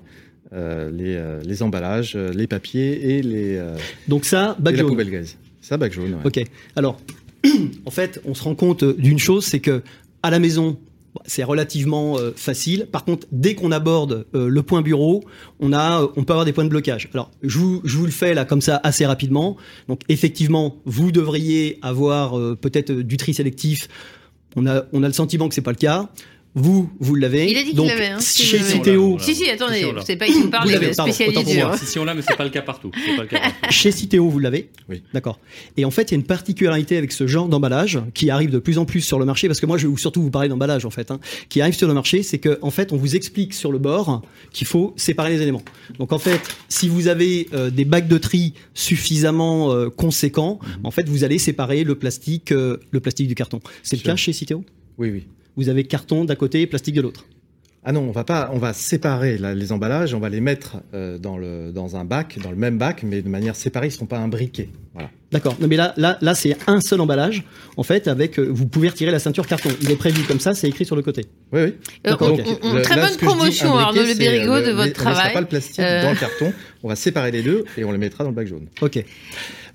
[0.53, 3.61] euh, les, euh, les emballages, les papiers et les,
[4.07, 4.91] Donc ça, et bac la jaune.
[4.91, 5.37] poubelle gaz.
[5.61, 6.15] Ça, bac jaune.
[6.15, 6.21] ouais.
[6.25, 6.41] Ok.
[6.77, 7.01] Alors,
[7.85, 9.83] en fait, on se rend compte d'une chose, c'est que
[10.23, 10.79] à la maison,
[11.25, 12.87] c'est relativement euh, facile.
[12.91, 15.25] Par contre, dès qu'on aborde euh, le point bureau,
[15.61, 17.09] on a, euh, on peut avoir des points de blocage.
[17.15, 19.57] Alors, je vous, je vous le fais là comme ça assez rapidement.
[19.89, 23.89] Donc, effectivement, vous devriez avoir peut-être du tri sélectif.
[24.57, 26.09] On a, le sentiment que c'est pas le cas.
[26.59, 27.51] Vous, vous l'avez.
[27.51, 28.59] Il a dit qu'il l'avait, hein, chez.
[28.59, 29.19] Citeo.
[29.19, 30.01] Si, si, attendez, l'a.
[30.01, 31.39] c'est pas ici vous parlez, l'avez, mais pardon, spécialisé.
[31.39, 31.75] autant pour moi.
[31.75, 31.77] hein.
[31.77, 32.91] Si, si on l'a, mais c'est pas le cas partout.
[32.91, 33.57] Pas le cas partout.
[33.75, 35.03] Chez Citeo, vous l'avez Oui.
[35.13, 35.39] D'accord.
[35.77, 38.59] Et en fait, il y a une particularité avec ce genre d'emballage qui arrive de
[38.59, 40.87] plus en plus sur le marché, parce que moi, je vais surtout vous parler d'emballage,
[40.87, 43.53] en fait, hein, qui arrive sur le marché, c'est que en fait, on vous explique
[43.53, 45.63] sur le bord qu'il faut séparer les éléments.
[45.99, 46.41] Donc, en fait,
[46.71, 51.37] si vous avez euh, des bacs de tri suffisamment euh, conséquents, en fait, vous allez
[51.39, 53.61] séparer le plastique, euh, le plastique du carton.
[53.83, 54.65] C'est le cas chez Citeo?
[54.97, 55.27] Oui, oui.
[55.57, 57.25] Vous avez carton d'un côté et plastique de l'autre.
[57.89, 60.79] Ah non, on va pas, on va séparer là, les emballages, on va les mettre
[60.93, 63.93] euh, dans le dans un bac, dans le même bac, mais de manière séparée, ils
[63.93, 64.71] sont pas imbriqués.
[64.93, 65.09] Voilà.
[65.31, 65.57] D'accord.
[65.61, 67.45] Non, mais là, là, là, c'est un seul emballage.
[67.77, 69.69] En fait, avec, euh, vous pouvez retirer la ceinture carton.
[69.83, 71.27] Il est prévu comme ça, c'est écrit sur le côté.
[71.53, 71.75] Oui, oui.
[72.09, 74.61] Euh, on- on- on- Le- Très là, bonne dis promotion, imbriqué, Arnaud Le Bérigot, euh,
[74.63, 75.17] de le- votre On travail.
[75.19, 76.03] mettra pas le plastique Euh.
[76.03, 76.53] dans le carton.
[76.83, 78.67] On va séparer les deux et on les mettra dans le bac jaune.
[78.81, 79.05] Ok.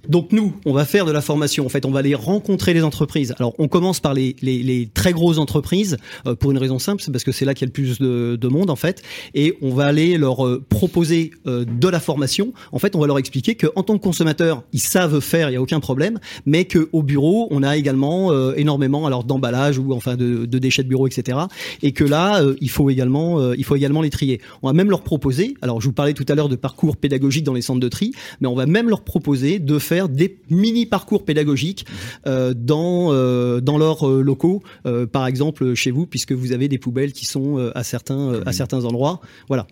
[0.07, 1.65] Donc nous, on va faire de la formation.
[1.65, 3.33] En fait, on va aller rencontrer les entreprises.
[3.37, 7.23] Alors, on commence par les, très grosses entreprises euh, pour une raison simple, c'est parce
[7.23, 9.01] que c'est là qu'il y a le plus de, de monde en fait,
[9.33, 12.53] et on va aller leur euh, proposer euh, de la formation.
[12.71, 15.53] En fait, on va leur expliquer que en tant que consommateur, ils savent faire, il
[15.53, 19.93] y a aucun problème, mais que au bureau, on a également énormément alors d'emballage ou
[19.93, 21.37] enfin de, de déchets de bureau, etc.
[21.81, 24.41] Et que là, il faut également, il faut également les trier.
[24.61, 25.55] On va même leur proposer.
[25.61, 28.13] Alors, je vous parlais tout à l'heure de parcours pédagogiques dans les centres de tri,
[28.39, 31.85] mais on va même leur proposer de faire des mini parcours pédagogiques
[32.27, 36.67] euh, dans euh, dans leurs euh, locaux, euh, par exemple chez vous, puisque vous avez
[36.67, 39.21] des poubelles qui sont euh, à certains euh, à certains endroits.
[39.47, 39.67] Voilà.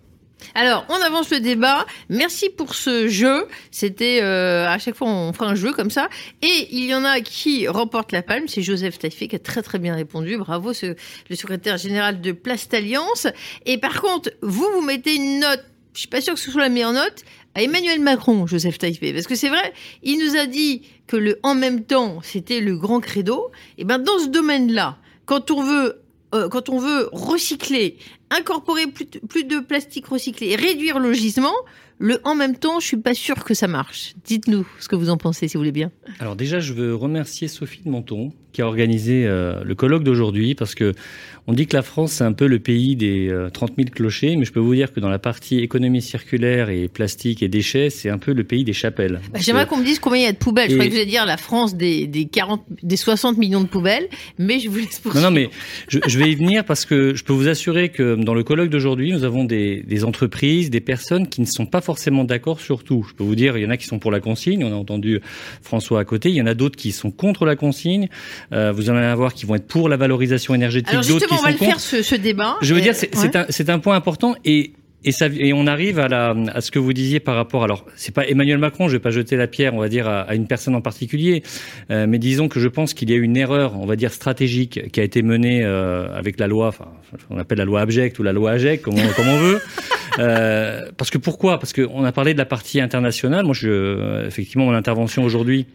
[0.54, 1.84] Alors, on avance le débat.
[2.08, 3.44] Merci pour ce jeu.
[3.70, 6.08] C'était euh, à chaque fois on fera un jeu comme ça.
[6.40, 8.44] Et il y en a qui remportent la palme.
[8.48, 10.38] C'est Joseph Taïfé qui a très très bien répondu.
[10.38, 10.94] Bravo, ce-
[11.28, 13.26] le secrétaire général de Plast Alliance.
[13.66, 15.62] Et par contre, vous vous mettez une note.
[15.92, 17.22] Je suis pas sûr que ce soit la meilleure note
[17.62, 21.54] Emmanuel Macron, Joseph Taïfé, parce que c'est vrai, il nous a dit que le en
[21.54, 23.50] même temps c'était le grand credo.
[23.78, 26.00] Et ben dans ce domaine-là, quand on veut
[26.34, 27.96] euh, quand on veut recycler,
[28.30, 31.52] incorporer plus, de- plus de plastique recyclé et réduire le gisement,
[31.98, 34.14] le en même temps, je suis pas sûr que ça marche.
[34.24, 35.90] Dites-nous ce que vous en pensez, si vous voulez bien.
[36.20, 40.54] Alors déjà, je veux remercier Sophie de Menton qui a organisé euh, le colloque d'aujourd'hui
[40.54, 40.92] parce que
[41.46, 44.36] on dit que la France c'est un peu le pays des euh, 30 000 clochers,
[44.36, 47.90] mais je peux vous dire que dans la partie économie circulaire et plastique et déchets,
[47.90, 49.20] c'est un peu le pays des chapelles.
[49.32, 50.70] Bah, J'aimerais qu'on me dise combien il y a de poubelles.
[50.70, 53.66] Je croyais que vous alliez dire la France des, des 40, des 60 millions de
[53.66, 54.08] poubelles,
[54.38, 55.26] mais je vous laisse Non, poursuivre.
[55.28, 55.50] non, mais
[55.88, 58.68] je, je vais y venir parce que je peux vous assurer que dans le colloque
[58.70, 62.84] d'aujourd'hui, nous avons des, des entreprises, des personnes qui ne sont pas forcément d'accord sur
[62.84, 63.04] tout.
[63.08, 64.76] Je peux vous dire, il y en a qui sont pour la consigne, on a
[64.76, 65.20] entendu
[65.62, 68.08] François à côté, il y en a d'autres qui sont contre la consigne,
[68.52, 71.42] euh, vous en allez avoir qui vont être pour la valorisation énergétique, Alors justement, qui
[71.42, 71.70] on va le contre.
[71.70, 72.56] faire ce, ce débat.
[72.62, 73.36] Je veux Euh, dire, c'est ouais.
[73.36, 76.78] un, un point important et et, ça, et on arrive à, la, à ce que
[76.78, 77.64] vous disiez par rapport.
[77.64, 78.86] Alors, c'est pas Emmanuel Macron.
[78.86, 81.42] Je vais pas jeter la pierre, on va dire, à, à une personne en particulier,
[81.90, 84.90] euh, mais disons que je pense qu'il y a une erreur, on va dire stratégique,
[84.92, 86.88] qui a été menée euh, avec la loi, enfin,
[87.30, 89.60] on appelle la loi abject ou la loi AGEC, comme on, comme on veut.
[90.18, 91.60] Euh, parce que pourquoi?
[91.60, 93.44] Parce qu'on a parlé de la partie internationale.
[93.44, 95.66] Moi, je, effectivement, mon intervention aujourd'hui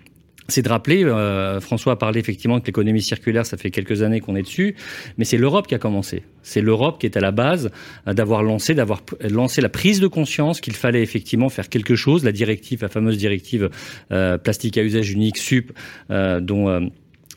[0.48, 4.20] c'est de rappeler, euh, François a parlé effectivement que l'économie circulaire, ça fait quelques années
[4.20, 4.76] qu'on est dessus,
[5.18, 6.24] mais c'est l'Europe qui a commencé.
[6.44, 7.72] C'est l'Europe qui est à la base
[8.08, 12.24] euh, d'avoir lancé, d'avoir lancé la prise de conscience qu'il fallait effectivement faire quelque chose.
[12.24, 13.70] La directive, la fameuse directive
[14.12, 15.72] euh, plastique à usage unique (SUP),
[16.10, 16.90] dont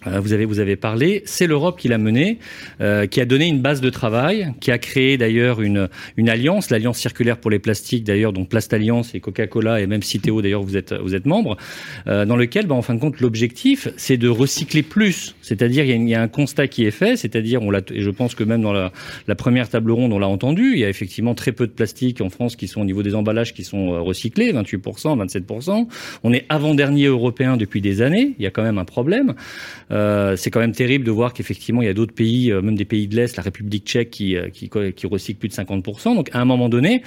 [0.07, 2.39] vous avez vous avez parlé, c'est l'Europe qui l'a mené,
[2.81, 6.71] euh, qui a donné une base de travail, qui a créé d'ailleurs une une alliance,
[6.71, 10.63] l'alliance circulaire pour les plastiques d'ailleurs, dont Plast Alliance et Coca-Cola et même Citeo d'ailleurs
[10.63, 11.57] vous êtes vous êtes membre,
[12.07, 15.99] euh, dans lequel bah, en fin de compte l'objectif c'est de recycler plus, c'est-à-dire il
[15.99, 18.45] il y a un constat qui est fait, c'est-à-dire on l'a et je pense que
[18.45, 18.93] même dans la,
[19.27, 22.21] la première table ronde on l'a entendu, il y a effectivement très peu de plastique
[22.21, 25.87] en France qui sont au niveau des emballages qui sont euh, recyclés, 28%, 27%.
[26.23, 29.35] On est avant-dernier européen depuis des années, il y a quand même un problème.
[29.91, 32.77] Euh, c'est quand même terrible de voir qu'effectivement il y a d'autres pays, euh, même
[32.77, 36.15] des pays de l'Est, la République tchèque, qui, euh, qui, qui recyclent plus de 50%.
[36.15, 37.03] Donc à un moment donné,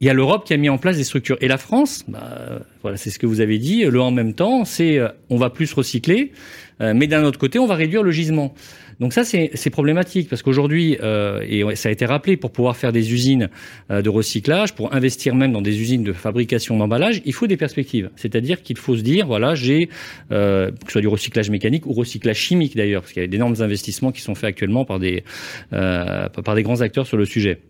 [0.00, 1.38] il y a l'Europe qui a mis en place des structures.
[1.40, 3.84] Et la France, bah, voilà, c'est ce que vous avez dit.
[3.84, 6.30] Le en même temps, c'est on va plus recycler,
[6.78, 8.54] mais d'un autre côté, on va réduire le gisement.
[9.00, 12.92] Donc ça, c'est problématique parce qu'aujourd'hui, euh, et ça a été rappelé, pour pouvoir faire
[12.92, 13.48] des usines
[13.90, 18.10] de recyclage, pour investir même dans des usines de fabrication d'emballage, il faut des perspectives.
[18.16, 19.88] C'est-à-dire qu'il faut se dire, voilà, j'ai
[20.30, 23.56] que ce soit du recyclage mécanique ou recyclage chimique d'ailleurs, parce qu'il y a d'énormes
[23.60, 25.22] investissements qui sont faits actuellement par des
[25.70, 27.60] par des grands acteurs sur le sujet.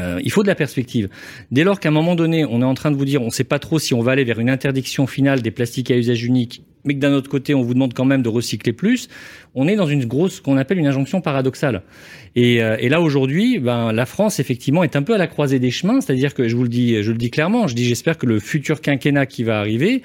[0.00, 1.08] Euh, il faut de la perspective.
[1.50, 3.30] Dès lors qu'à un moment donné, on est en train de vous dire, on ne
[3.30, 6.24] sait pas trop si on va aller vers une interdiction finale des plastiques à usage
[6.24, 9.08] unique mais que d'un autre côté, on vous demande quand même de recycler plus,
[9.54, 11.82] on est dans une grosse, qu'on appelle une injonction paradoxale.
[12.34, 15.58] Et, euh, et là aujourd'hui, ben, la France effectivement est un peu à la croisée
[15.58, 18.16] des chemins, c'est-à-dire que je vous le dis, je le dis clairement, je dis j'espère
[18.16, 20.02] que le futur quinquennat qui va arriver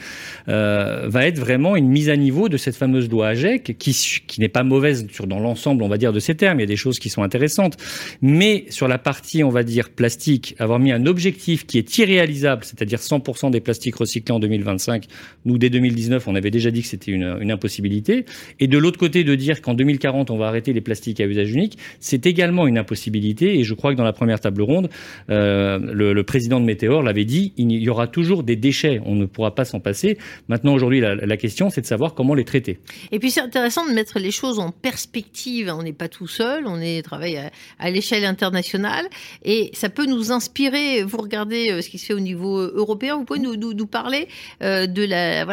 [0.50, 3.94] euh, va être vraiment une mise à niveau de cette fameuse loi AGEC, qui,
[4.28, 6.60] qui n'est pas mauvaise sur dans l'ensemble, on va dire, de ces termes.
[6.60, 7.78] Il y a des choses qui sont intéressantes,
[8.22, 12.66] mais sur la partie, on va dire plastique, avoir mis un objectif qui est irréalisable,
[12.66, 15.06] c'est-à-dire 100% des plastiques recyclés en 2025.
[15.46, 18.26] Nous, dès 2019, on avait déjà dit que c'était une, impossibilité.
[18.60, 21.52] Et de l'autre côté, de dire qu'en 2040, on va arrêter les plastiques à usage
[21.52, 23.60] unique, c'est également une impossibilité.
[23.60, 24.90] Et je crois que dans la première table ronde,
[25.30, 29.02] euh, le, président de Météor l'avait dit, il y aura toujours des déchets.
[29.06, 30.18] On ne pourra pas s'en passer.
[30.48, 32.80] Maintenant, aujourd'hui, la, question, c'est de savoir comment les traiter.
[33.12, 35.72] Et puis, c'est intéressant de mettre les choses en perspective.
[35.74, 37.40] On n'est pas tout seul, on travaille
[37.80, 39.06] à, l'échelle internationale.
[39.46, 41.04] Et ça peut nous inspirer.
[41.04, 43.18] Vous regardez euh, ce qui se fait au niveau européen.
[43.18, 44.28] Vous pouvez nous, parler
[44.62, 45.46] euh, de la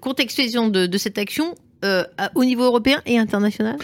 [0.00, 3.76] contextualisation de, cette action euh, au niveau européen et international?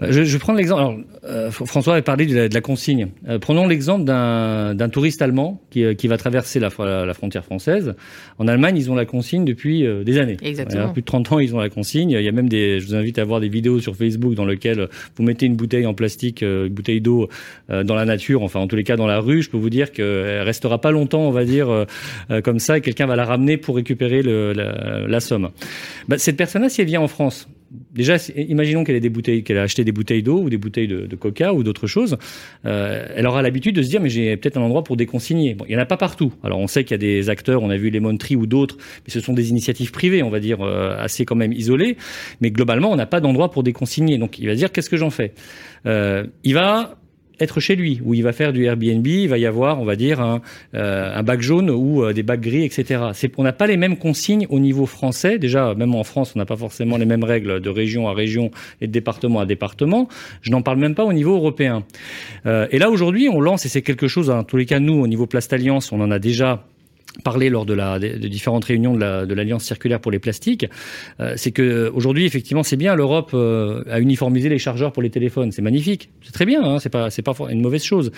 [0.00, 0.80] Je, je vais prendre l'exemple.
[0.80, 3.08] Alors, euh, François avait parlé de la, de la consigne.
[3.28, 7.94] Euh, prenons l'exemple d'un touriste allemand qui, euh, qui, va traverser la, la, frontière française.
[8.38, 10.36] En Allemagne, ils ont la consigne depuis euh, des années.
[10.42, 10.92] Exactement.
[10.92, 12.10] plus de 30 ans, ils ont la consigne.
[12.10, 12.78] Il y a même des.
[12.78, 15.86] Je vous invite à voir des vidéos sur Facebook dans lesquelles vous mettez une bouteille
[15.86, 17.28] en plastique, une bouteille d'eau
[17.68, 19.42] dans la nature, enfin en tous les cas dans la rue.
[19.42, 21.86] Je peux vous dire qu'elle restera pas longtemps, on va dire
[22.44, 25.50] comme ça, et quelqu'un va la ramener pour récupérer le, la, la, somme.
[26.08, 29.58] Bah, cette personne-là, si elle vient en France, déjà, imaginons qu'elle ait des bouteilles, qu'elle
[29.58, 32.16] a acheté des bouteilles d'eau ou des bouteilles de, coca ou d'autres choses.
[32.64, 35.54] Euh, elle aura l'habitude de se dire, mais j'ai peut-être un endroit pour déconsigner.
[35.54, 36.32] Bon, il y en a pas partout.
[36.42, 38.76] Alors, on sait qu'il y a des acteurs, on a vu les Tree ou d'autres,
[38.78, 41.96] mais ce sont des initiatives privées, on va dire, euh, assez quand même isolées.
[42.40, 44.18] Mais globalement, on n'a pas d'endroit pour déconsigner.
[44.18, 45.34] Donc, il va se dire, qu'est-ce que j'en fais?
[45.86, 46.97] Euh, Il va
[47.40, 49.96] être chez lui, où il va faire du Airbnb, il va y avoir, on va
[49.96, 50.40] dire, un,
[50.74, 53.00] euh, un bac jaune ou euh, des bacs gris, etc.
[53.36, 55.38] On n'a pas les mêmes consignes au niveau français.
[55.38, 58.50] Déjà, même en France, on n'a pas forcément les mêmes règles de région à région
[58.80, 60.08] et de département à département.
[60.42, 61.84] Je n'en parle même pas au niveau européen.
[62.46, 65.00] Euh, et là, aujourd'hui, on lance, et c'est quelque chose, en tous les cas, nous,
[65.00, 66.64] au niveau Plast Alliance, on en a déjà
[67.24, 70.66] parlé lors de, la, de différentes réunions de l'Alliance circulaire pour les plastiques,
[71.20, 75.10] euh, c'est que aujourd'hui effectivement c'est bien l'Europe euh, a uniformisé les chargeurs pour les
[75.10, 78.12] téléphones, c'est magnifique, c'est très bien, hein, c'est pas c'est pas une mauvaise chose.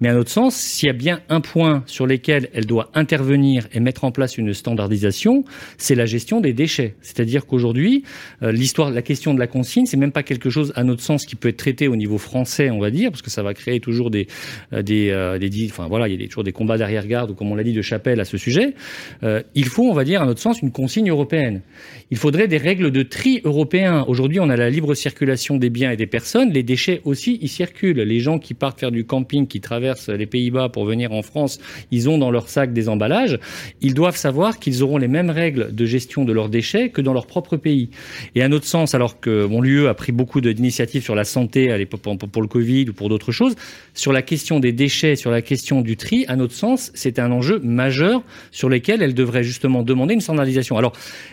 [0.00, 3.66] Mais à notre sens, s'il y a bien un point sur lequel elle doit intervenir
[3.72, 5.44] et mettre en place une standardisation,
[5.78, 6.94] c'est la gestion des déchets.
[7.00, 8.04] C'est-à-dire qu'aujourd'hui,
[8.42, 11.26] euh, l'histoire, la question de la consigne, c'est même pas quelque chose à notre sens
[11.26, 13.80] qui peut être traité au niveau français, on va dire, parce que ça va créer
[13.80, 14.26] toujours des
[14.72, 17.50] euh, des, euh, des enfin voilà, il y a toujours des combats d'arrière-garde ou comme
[17.50, 18.74] on l'a dit de chapelle à ce sujet,
[19.22, 21.62] euh, il faut, on va dire, à notre sens, une consigne européenne.
[22.10, 24.04] Il faudrait des règles de tri européens.
[24.08, 26.52] Aujourd'hui, on a la libre circulation des biens et des personnes.
[26.52, 28.00] Les déchets aussi, ils circulent.
[28.00, 31.58] Les gens qui partent faire du camping, qui traversent les Pays-Bas pour venir en France,
[31.90, 33.38] ils ont dans leur sac des emballages.
[33.80, 37.12] Ils doivent savoir qu'ils auront les mêmes règles de gestion de leurs déchets que dans
[37.12, 37.90] leur propre pays.
[38.34, 41.70] Et à notre sens, alors que mon lieu a pris beaucoup d'initiatives sur la santé
[41.70, 43.54] à pour le Covid ou pour d'autres choses,
[43.94, 47.30] sur la question des déchets, sur la question du tri, à notre sens, c'est un
[47.30, 50.76] enjeu majeur sur lesquels elle devrait justement demander une standardisation.
[50.76, 50.92] Alors,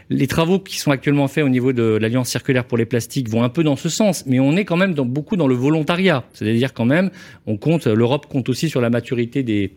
[0.09, 3.43] les travaux qui sont actuellement faits au niveau de l'Alliance circulaire pour les plastiques vont
[3.43, 6.23] un peu dans ce sens, mais on est quand même beaucoup dans le volontariat.
[6.33, 7.11] C'est-à-dire quand même,
[7.47, 9.73] on compte, l'Europe compte aussi sur la maturité des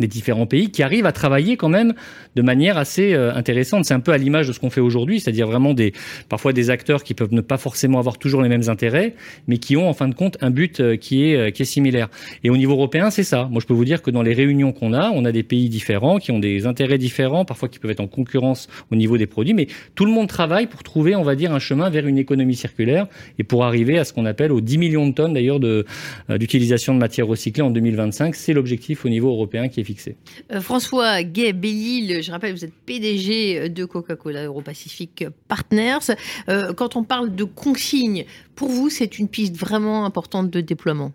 [0.00, 1.94] des différents pays qui arrivent à travailler quand même
[2.34, 3.84] de manière assez euh, intéressante.
[3.86, 5.92] C'est un peu à l'image de ce qu'on fait aujourd'hui, c'est-à-dire vraiment des
[6.28, 9.14] parfois des acteurs qui peuvent ne pas forcément avoir toujours les mêmes intérêts,
[9.48, 11.66] mais qui ont en fin de compte un but euh, qui est euh, qui est
[11.66, 12.08] similaire.
[12.44, 13.48] Et au niveau européen, c'est ça.
[13.50, 15.68] Moi, je peux vous dire que dans les réunions qu'on a, on a des pays
[15.68, 19.26] différents qui ont des intérêts différents, parfois qui peuvent être en concurrence au niveau des
[19.26, 22.18] produits, mais tout le monde travaille pour trouver, on va dire, un chemin vers une
[22.18, 23.06] économie circulaire
[23.38, 25.86] et pour arriver à ce qu'on appelle aux 10 millions de tonnes d'ailleurs de
[26.28, 28.34] d'utilisation de matières recyclées en 2025.
[28.34, 30.16] C'est l'objectif au niveau européen qui est fixé.
[30.52, 36.14] Euh, François Gay-Bellil, je rappelle, vous êtes PDG de Coca-Cola Euro-Pacific Partners.
[36.48, 41.12] Euh, quand on parle de consignes, pour vous, c'est une piste vraiment importante de déploiement?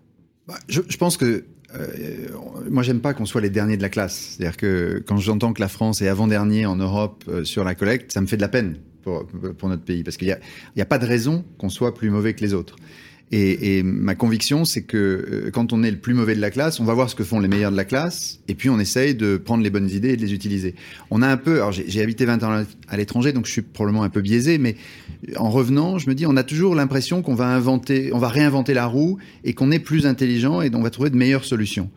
[0.48, 2.28] Bah, je, je, pense que euh,
[2.70, 4.36] moi, j'aime pas qu'on soit les derniers de la classe.
[4.36, 8.12] C'est-à-dire que quand j'entends que la France est avant-dernier en Europe euh, sur la collecte,
[8.12, 10.38] ça me fait de la peine pour, pour notre pays, parce qu'il n'y a,
[10.82, 12.76] a, pas de raison qu'on soit plus mauvais que les autres.
[13.34, 16.80] Et, ma conviction, c'est que euh, quand on est le plus mauvais de la classe,
[16.80, 19.14] on va voir ce que font les meilleurs de la classe, et puis on essaye
[19.14, 20.74] de prendre les bonnes idées et de les utiliser.
[21.10, 24.02] On a un peu, alors j'ai habité 20 ans à l'étranger, donc je suis probablement
[24.02, 24.76] un peu biaisé, mais
[25.36, 28.74] en revenant, je me dis, on a toujours l'impression qu'on va inventer, on va réinventer
[28.74, 31.90] la roue et qu'on est plus intelligent et on va trouver de meilleures solutions.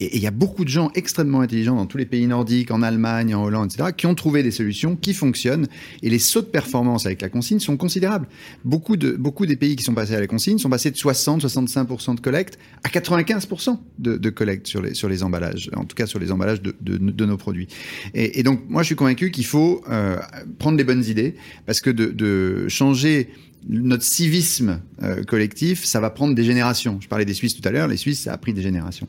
[0.00, 2.82] Et il y a beaucoup de gens extrêmement intelligents dans tous les pays nordiques, en
[2.82, 5.68] Allemagne, en Hollande, etc., qui ont trouvé des solutions qui fonctionnent.
[6.02, 8.26] Et les sauts de performance avec la consigne sont considérables.
[8.64, 12.16] Beaucoup, de, beaucoup des pays qui sont passés à la consigne sont passés de 60-65%
[12.16, 16.06] de collecte à 95% de, de, collecte sur les, sur les emballages, en tout cas
[16.06, 17.68] sur les emballages de, de, nos produits.
[18.14, 20.16] Et, donc, moi, je suis convaincu qu'il faut euh,
[20.58, 23.30] prendre les bonnes idées, parce que de, de changer
[23.66, 26.98] notre civisme euh, collectif, ça va prendre des générations.
[27.00, 29.08] Je parlais des Suisses tout à l'heure, les Suisses, ça a pris des générations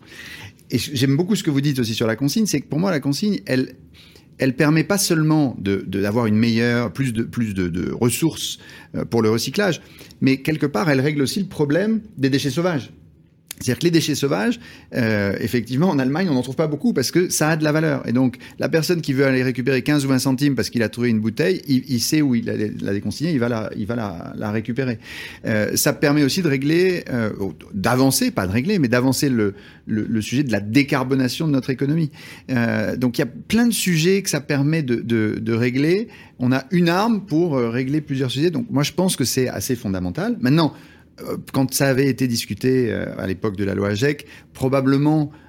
[0.75, 2.91] et j'aime beaucoup ce que vous dites aussi sur la consigne, c'est que pour moi
[2.91, 3.75] la consigne, elle,
[4.39, 8.59] elle permet pas seulement d'avoir de, une meilleure, plus de plus de, ressources
[8.93, 9.81] euh, pour le recyclage,
[10.19, 12.91] mais quelque part elle règle aussi le problème des déchets sauvages.
[13.59, 14.59] C'est-à-dire que les déchets sauvages,
[14.95, 17.71] euh, effectivement, en Allemagne, on n'en trouve pas beaucoup parce que ça a de la
[17.71, 18.07] valeur.
[18.07, 20.89] Et donc, la personne qui veut aller récupérer 15 ou 20 centimes parce qu'il a
[20.89, 23.95] trouvé une bouteille, il, sait où il l'a déconsignée, il va la, il va
[24.35, 24.99] la, récupérer.
[25.45, 27.31] Euh, ça permet aussi de régler, euh,
[27.73, 29.53] d'avancer, pas de régler, mais d'avancer le,
[30.21, 32.11] sujet de la décarbonation de notre économie.
[32.49, 36.09] Euh, donc, il y a plein de sujets que ça permet de, de, de régler.
[36.39, 38.51] On a une arme pour euh, régler plusieurs sujets.
[38.51, 40.37] Donc, moi, je pense que c'est assez fondamental.
[40.41, 40.73] Maintenant,
[41.53, 45.44] quand ça avait été discuté euh, à l'époque de la loi GEC, probablement euh,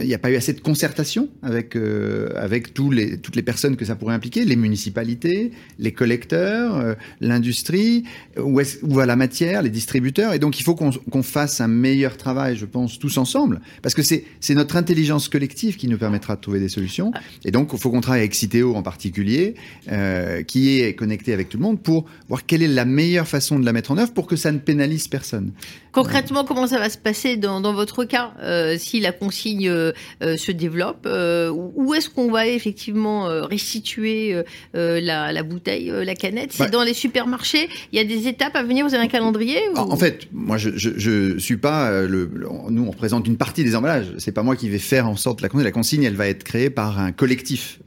[0.00, 3.84] il n'y a pas eu assez de concertation avec euh, avec toutes les personnes que
[3.84, 8.04] ça pourrait impliquer, les municipalités, les collecteurs, euh, l'industrie,
[8.38, 10.32] où, où va la matière, les distributeurs.
[10.32, 14.02] Et donc il faut qu'on fasse un meilleur travail, je pense, tous ensemble, parce que
[14.02, 17.12] c'est notre intelligence collective qui nous permettra de trouver des solutions.
[17.44, 19.54] Et donc il faut qu'on travaille avec Citeo en particulier,
[19.90, 23.58] euh, qui est connecté avec tout le monde, pour voir quelle est la meilleure façon
[23.58, 25.52] de la mettre en œuvre pour que ça ne pénalise personne.
[25.94, 29.92] Concrètement, comment ça va se passer dans, dans votre cas euh, si la consigne euh,
[30.22, 34.42] euh, se développe euh, Où est-ce qu'on va effectivement restituer
[34.74, 36.52] la, la, bouteille, la canette?
[36.52, 39.08] C'est bah, dans les supermarchés Il y a des étapes à venir Vous avez un
[39.08, 39.78] calendrier ou...
[39.78, 43.62] En fait, moi, je, je, je suis pas le, le, Nous, on représente une partie
[43.62, 44.12] des emballages.
[44.18, 45.64] C'est pas moi qui vais faire en sorte la consigne.
[45.64, 47.78] La consigne, elle va être créée par un collectif.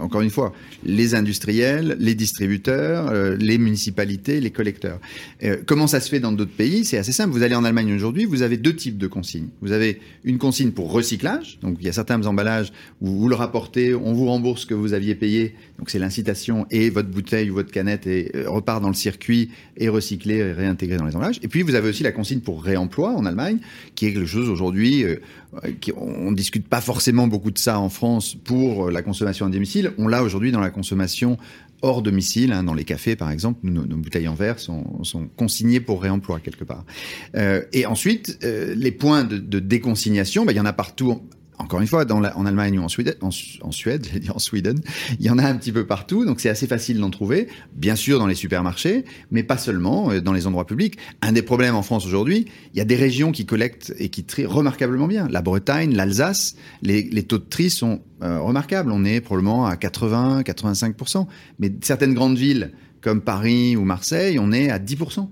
[0.00, 0.52] encore une fois,
[0.84, 4.98] les industriels, les distributeurs, les municipalités, les collecteurs.
[5.66, 6.84] comment ça se fait dans d'autres pays?
[6.84, 7.32] C'est assez simple.
[7.32, 9.48] Vous vous allez en Allemagne aujourd'hui, vous avez deux types de consignes.
[9.62, 13.34] Vous avez une consigne pour recyclage, donc il y a certains emballages où vous le
[13.34, 17.50] rapportez, on vous rembourse ce que vous aviez payé, donc c'est l'incitation et votre bouteille
[17.50, 21.16] ou votre canette et, euh, repart dans le circuit et recyclé et réintégré dans les
[21.16, 21.40] emballages.
[21.42, 23.58] Et puis vous avez aussi la consigne pour réemploi en Allemagne,
[23.96, 25.16] qui est quelque chose aujourd'hui, euh,
[25.80, 29.48] qui, on ne discute pas forcément beaucoup de ça en France pour la consommation à
[29.48, 29.90] domicile.
[29.98, 31.38] On l'a aujourd'hui dans la consommation
[31.82, 34.84] hors domicile, hein, dans les cafés par exemple, nos, bouteilles en verre sont,
[35.36, 36.84] consignées pour réemploi quelque part.
[37.36, 41.22] Euh, et ensuite, euh, les points de, de déconsignation, bah, il y en a partout
[41.62, 43.30] encore une fois, en Allemagne ou en Suède, en,
[43.70, 44.80] Suède, j'ai dit en Sweden,
[45.18, 47.48] il y en a un petit peu partout, donc c'est assez facile d'en trouver.
[47.74, 50.98] Bien sûr dans les supermarchés, mais pas seulement euh, dans les endroits publics.
[51.20, 54.24] Un des problèmes en France aujourd'hui, il y a des régions qui collectent et qui
[54.24, 55.28] trient remarquablement bien.
[55.28, 58.90] La Bretagne, l'Alsace, les, taux de tri sont euh, remarquables.
[58.90, 61.26] On est probablement à 80, 85%
[61.58, 65.22] mais certaines grandes villes comme Paris ou Marseille, on est à 10 euh,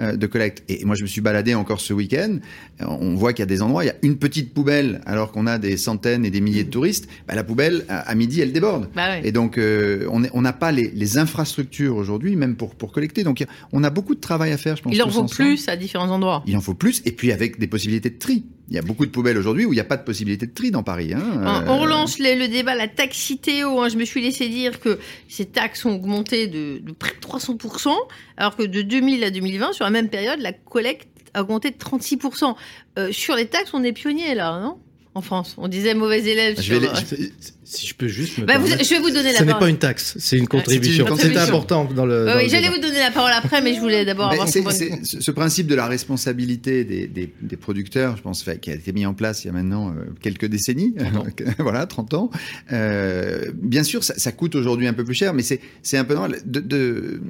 [0.00, 0.64] de collecte.
[0.68, 2.38] Et moi, je me suis baladé encore ce week-end.
[2.80, 5.46] On voit qu'il y a des endroits, il y a une petite poubelle, alors qu'on
[5.46, 7.08] a des centaines et des milliers de touristes.
[7.28, 8.88] Bah, la poubelle, à, midi, elle déborde.
[8.94, 9.18] Bah.
[9.22, 13.24] Et donc, euh, on n'a pas les, les infrastructures aujourd'hui, même pour, pour collecter.
[13.24, 14.94] Donc, on a beaucoup de travail à faire, je pense.
[14.94, 16.42] Il en faut plus à différents endroits.
[16.46, 18.44] Il en faut plus, et puis avec des possibilités de tri.
[18.68, 20.54] Il y a beaucoup de poubelles aujourd'hui où il n'y a pas de possibilité de
[20.54, 21.12] tri dans Paris.
[21.12, 21.64] Hein.
[21.68, 23.80] On relance le, le débat, la taxe Citéo.
[23.80, 23.88] Hein.
[23.90, 24.98] Je me suis laissé dire que
[25.28, 27.92] ces taxes ont augmenté de, de près de 300%,
[28.38, 31.76] alors que de 2000 à 2020, sur la même période, la collecte a augmenté de
[31.76, 32.54] 36%.
[32.98, 34.78] Euh, sur les taxes, on est pionnier là, non
[35.14, 35.54] en France.
[35.58, 36.56] On disait mauvais élève.
[36.56, 36.80] Je sur...
[36.80, 37.16] je,
[37.64, 39.54] si je peux juste me bah vous, je vais vous donner la Ce parole.
[39.54, 41.06] n'est pas une taxe, c'est une contribution.
[41.08, 42.26] Ah, c'est important dans le.
[42.26, 44.48] Oui, oui j'allais vous donner la parole après, mais je voulais d'abord avoir.
[44.48, 48.74] C est, ce principe de la responsabilité des, des, des, producteurs, je pense, qui a
[48.74, 50.94] été mis en place il y a maintenant euh, quelques décennies,
[51.58, 52.30] voilà, 30 ans.
[52.72, 56.14] Euh, bien sûr, ça, ça coûte aujourd'hui un peu plus cher, mais c'est un peu
[56.14, 57.20] normal de, de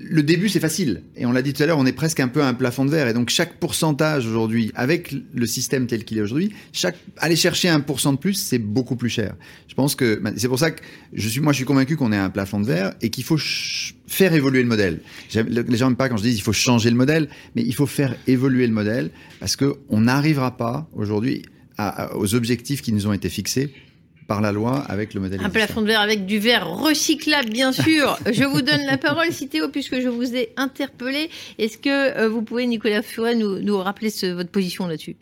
[0.00, 1.02] le début, c'est facile.
[1.16, 2.84] Et on l'a dit tout à l'heure, on est presque un peu à un plafond
[2.84, 3.08] de verre.
[3.08, 7.68] Et donc, chaque pourcentage aujourd'hui, avec le système tel qu'il est aujourd'hui, chaque, aller chercher
[7.68, 9.34] un pourcent de plus, c'est beaucoup plus cher.
[9.66, 10.82] Je pense que, c'est pour ça que
[11.12, 13.24] je suis, moi, je suis convaincu qu'on est à un plafond de verre et qu'il
[13.24, 13.38] faut
[14.06, 15.00] faire évoluer le modèle.
[15.34, 17.86] Les gens n'aiment pas quand je dis il faut changer le modèle, mais il faut
[17.86, 21.42] faire évoluer le modèle parce que on n'arrivera pas aujourd'hui
[22.14, 23.72] aux objectifs qui nous ont été fixés
[24.28, 27.72] par la loi avec le modèle Un plafond de verre avec du verre recyclable, bien
[27.72, 28.16] sûr.
[28.30, 31.30] je vous donne la parole, Citéo, puisque je vous ai interpellé.
[31.58, 35.16] Est-ce que euh, vous pouvez, Nicolas Furet, nous, nous rappeler ce, votre position là-dessus?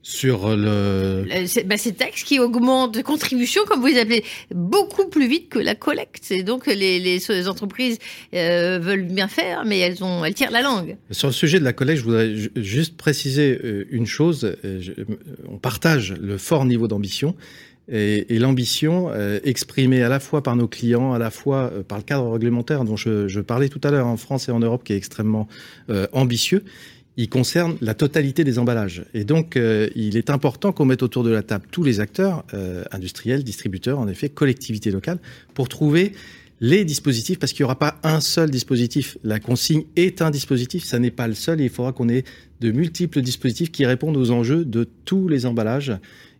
[0.00, 1.26] Sur le...
[1.66, 4.24] Bah, ces taxes qui augmentent de contribution, comme vous les appelez,
[4.54, 6.30] beaucoup plus vite que la collecte.
[6.30, 7.98] Et donc les, les, entreprises
[8.32, 10.96] euh, veulent bien faire, mais elles, ont, elles tirent la langue.
[11.10, 14.56] Sur le sujet de la collecte, je voudrais juste préciser euh, une chose.
[14.64, 14.80] Euh,
[15.46, 17.34] on partage le fort niveau d'ambition.
[17.90, 19.10] Et, l'ambition
[19.44, 22.96] exprimée à la fois par nos clients, à la fois par le cadre réglementaire dont
[22.96, 25.48] je, parlais tout à l'heure en France et en Europe, qui est extrêmement
[26.12, 26.64] ambitieux,
[27.18, 29.04] il concerne la totalité des emballages.
[29.12, 32.44] Et donc, euh, il est important qu'on mette autour de la table tous les acteurs,
[32.54, 35.18] euh, industriels, distributeurs, en effet, collectivités locales,
[35.52, 36.12] pour trouver
[36.60, 39.18] les dispositifs, parce qu'il n'y aura pas un seul dispositif.
[39.24, 42.22] La consigne est un dispositif, ça n'est pas le seul, il faudra qu'on ait
[42.60, 45.92] de multiples dispositifs qui répondent aux enjeux de tous les emballages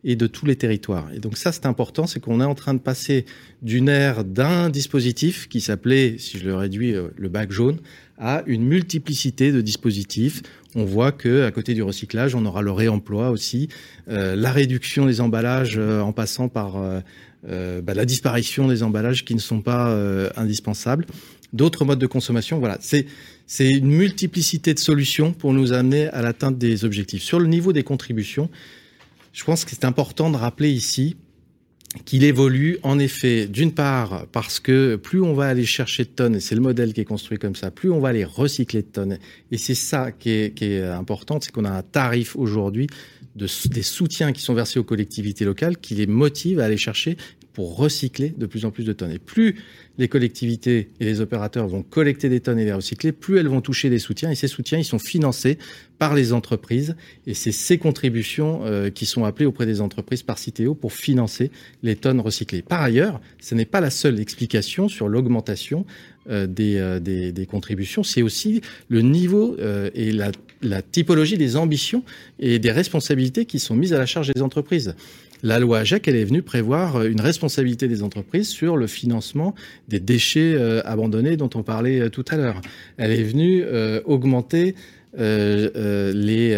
[0.05, 1.09] et de tous les territoires.
[1.15, 3.25] Et donc ça, c'est important, c'est qu'on est en train de passer
[3.63, 7.79] d'une ère d'un dispositif qui s'appelait, si je le réduis, euh, le bac jaune,
[8.19, 10.43] à une multiplicité de dispositifs.
[10.75, 13.69] On voit que à côté du recyclage, on aura le réemploi aussi,
[14.09, 16.81] euh, la réduction des emballages euh, en passant par
[17.45, 19.97] bah, la disparition des emballages qui ne sont pas
[20.37, 21.07] indispensables.
[21.53, 23.07] D'autres modes de consommation, voilà, c'est
[23.51, 27.23] c'est une multiplicité de solutions pour nous amener à l'atteinte des objectifs.
[27.23, 28.51] Sur le niveau des contributions,
[29.33, 31.17] je pense que c'est important de rappeler ici
[32.05, 36.37] qu'il évolue en effet d'une part parce que plus on va aller chercher de tonnes,
[36.37, 38.89] et c'est le modèle qui est construit comme ça, plus on va aller recycler de
[38.89, 39.19] tonnes.
[39.51, 42.89] Et c'est ça qui est, important, c'est qu'on a un tarif aujourd'hui
[43.37, 47.17] de, des soutiens qui sont versés aux collectivités locales qui les motivent à aller chercher
[47.59, 49.11] pour recycler de plus en plus de tonnes.
[49.11, 49.57] Et plus
[49.99, 53.61] les collectivités et les opérateurs vont collecter des tonnes et les recycler, plus elles vont
[53.61, 54.31] toucher des soutiens.
[54.31, 55.59] Et ces soutiens, ils sont financés
[55.99, 56.95] par les entreprises.
[57.27, 61.51] Et c'est ces contributions euh, qui sont appelées auprès des entreprises par Citeo pour financer
[61.83, 62.63] les tonnes recyclées.
[62.63, 65.85] Par ailleurs, ce n'est pas la seule explication sur l'augmentation
[66.31, 69.57] euh, des, euh, des, contributions, c'est aussi le niveau
[69.95, 72.05] et la typologie des ambitions
[72.39, 74.95] et des responsabilités qui sont mises à la charge des entreprises.
[75.43, 79.55] La loi AGEC, elle est venue prévoir euh, une responsabilité des entreprises sur le financement
[79.87, 82.61] des déchets euh, abandonnés dont on parlait euh, tout à l'heure.
[82.97, 83.65] Elle est venue
[84.05, 84.75] augmenter
[85.17, 86.55] les,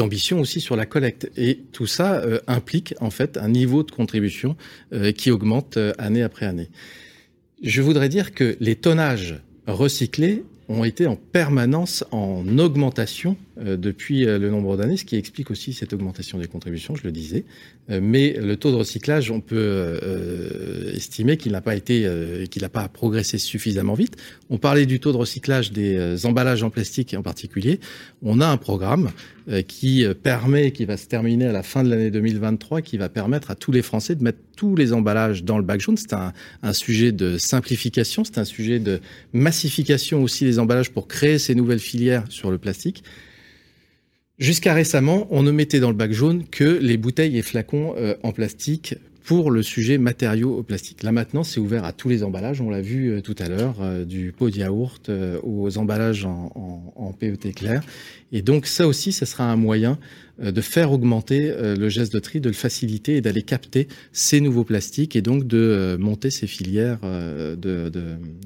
[0.00, 1.30] ambitions aussi sur la collecte.
[1.36, 4.56] Et tout ça implique en fait un niveau de contribution
[5.16, 6.68] qui augmente année après année.
[7.62, 14.38] Je voudrais dire que les tonnages recyclés ont été en permanence en augmentation depuis euh,
[14.38, 17.44] le nombre d'années, ce qui explique aussi cette augmentation des contributions, je le disais.
[17.90, 19.98] Euh, mais le taux de recyclage, on peut
[20.94, 22.08] estimer qu'il n'a pas été,
[22.50, 24.16] qu'il n'a pas progressé suffisamment vite.
[24.50, 27.80] On parlait du taux de recyclage des emballages en plastique en particulier.
[28.22, 29.10] On a un programme
[29.68, 33.50] qui permet, qui va se terminer à la fin de l'année 2023, qui va permettre
[33.50, 35.96] à tous les Français de mettre tous les emballages dans le bac jaune.
[35.96, 36.32] C'est un,
[36.62, 39.00] un sujet de simplification, c'est un sujet de
[39.32, 43.04] massification aussi des emballages pour créer ces nouvelles filières sur le plastique.
[44.38, 48.14] Jusqu'à récemment, on ne mettait dans le bac jaune que les bouteilles et flacons euh,
[48.22, 51.02] en plastique pour le sujet matériaux au plastique.
[51.02, 52.60] Là maintenant, c'est ouvert à tous les emballages.
[52.60, 55.10] On l'a vu euh, tout à l'heure, euh, du pot de yaourt
[55.42, 57.82] aux emballages en, PET clair.
[58.32, 59.98] Et donc ça aussi, ce sera un moyen
[60.42, 63.88] euh, de faire augmenter euh, le geste de tri, de le faciliter et d'aller capter
[64.12, 67.90] ces nouveaux plastiques et donc de euh, monter ces filières de,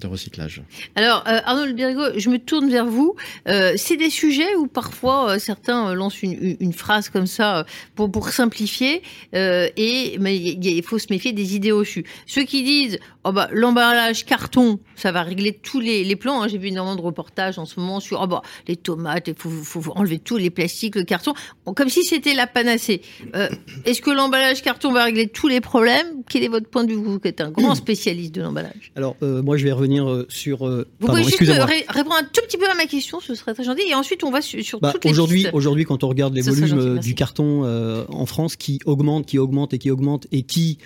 [0.04, 0.62] recyclage.
[0.94, 3.14] Alors Arnaud Birgo, je me tourne vers vous.
[3.46, 7.64] c'est des sujets où parfois certains lancent une, phrase comme ça
[7.94, 9.02] pour, simplifier
[9.32, 12.04] et il faut se méfier des idées reçues.
[12.26, 16.42] Ceux qui disent oh bah, l'emballage carton, ça va régler tous les, les plans.
[16.42, 16.48] Hein.
[16.48, 19.82] J'ai vu énormément de reportages en ce moment sur oh bah, les tomates, il faut,
[19.94, 21.34] enlever tous les plastiques, le carton
[21.74, 23.02] comme si c'était la panacée.
[23.34, 23.48] Euh,
[23.84, 26.22] est-ce que l'emballage carton va régler tous les problèmes?
[26.28, 28.92] Quel est votre point de vue Vous qui êtes un grand spécialiste de l'emballage?
[28.96, 30.66] Alors, euh, moi, je vais revenir euh, sur.
[30.68, 33.82] Vous pouvez juste répondre un tout petit peu à ma question, ce serait très gentil.
[33.88, 36.42] Et ensuite, on va sur, sur bah, toutes les Aujourd'hui, aujourd'hui, quand on regarde les
[36.42, 37.64] volumes du carton
[38.08, 40.78] en France qui augmentent, qui augmentent et qui augmentent et qui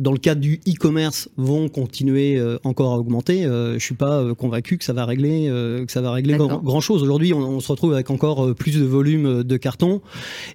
[0.00, 3.44] dans le cadre du e-commerce, vont continuer euh, encore à augmenter.
[3.44, 5.48] Euh, je suis pas euh, convaincu que ça va régler,
[5.86, 7.02] que ça va régler grand, chose.
[7.02, 10.00] Aujourd'hui, on, on, se retrouve avec encore plus de volume de carton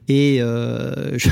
[0.08, 1.30] et je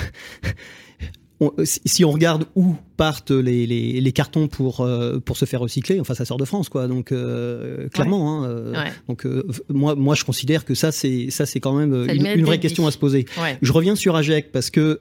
[1.64, 6.00] si on regarde où partent les, les, les cartons pour euh, pour se faire recycler,
[6.00, 6.88] enfin ça sort de France quoi.
[6.88, 8.74] Donc euh, clairement, hein, euh,
[9.08, 9.28] donc
[9.70, 12.92] moi moi je considère que ça c'est ça c'est quand même une, vraie question à
[12.92, 13.26] se poser.
[13.62, 15.00] Je reviens sur AGEC parce que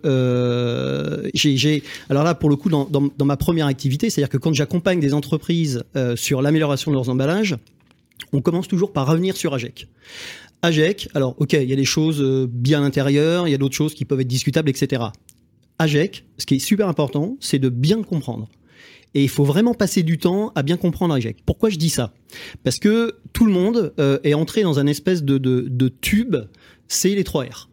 [1.34, 4.52] j'ai alors là pour le coup dans, dans, dans ma première activité, c'est-à-dire que quand
[4.52, 5.84] j'accompagne des entreprises
[6.16, 7.56] sur l'amélioration de leurs emballages,
[8.32, 9.88] on commence toujours par revenir sur AGEC.
[10.62, 13.74] AGEC, alors ok, il y a des choses bien à l'intérieur, il y a d'autres
[13.74, 15.02] choses qui peuvent être discutables, etc.
[15.82, 18.48] AGEC, ce qui est super important, c'est de bien comprendre.
[19.14, 21.38] Et il faut vraiment passer du temps à bien comprendre AGEC.
[21.44, 22.14] Pourquoi je dis ça?
[22.64, 26.36] Parce que tout le monde euh, est entré dans un espèce de, de, de tube,
[26.88, 27.68] c'est les 3 R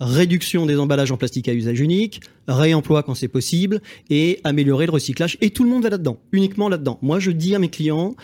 [0.00, 4.92] réduction des emballages en plastique à usage unique, réemploi quand c'est possible, et améliorer le
[4.92, 5.36] recyclage.
[5.40, 6.98] Et tout le monde va là-dedans, uniquement là-dedans.
[7.02, 8.16] Moi, je dis à mes clients,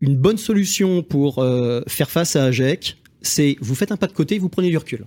[0.00, 4.12] une bonne solution pour euh, faire face à AGEC, c'est vous faites un pas de
[4.12, 5.04] côté, vous prenez du recul.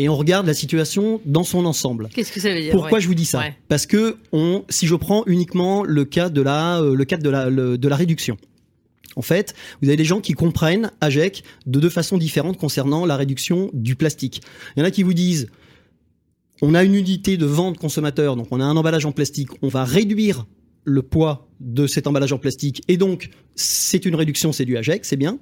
[0.00, 2.08] Et on regarde la situation dans son ensemble.
[2.14, 3.00] Qu'est-ce que ça veut dire Pourquoi Ouais.
[3.00, 3.40] je vous dis ça?
[3.40, 3.56] Ouais.
[3.68, 7.30] Parce que on, si je prends uniquement le cas de la, euh, le cadre de
[7.30, 8.36] la, le- de la réduction.
[9.16, 13.16] En fait, vous avez des gens qui comprennent AGEC de deux façons différentes concernant la
[13.16, 14.40] réduction du plastique.
[14.76, 15.48] Il y en a qui vous disent,
[16.62, 19.68] on a une unité de vente consommateur, donc on a un emballage en plastique, on
[19.68, 20.46] va réduire
[20.88, 25.04] le poids de cet emballage en plastique et donc c'est une réduction, c'est du AGEC,
[25.04, 25.38] c'est bien.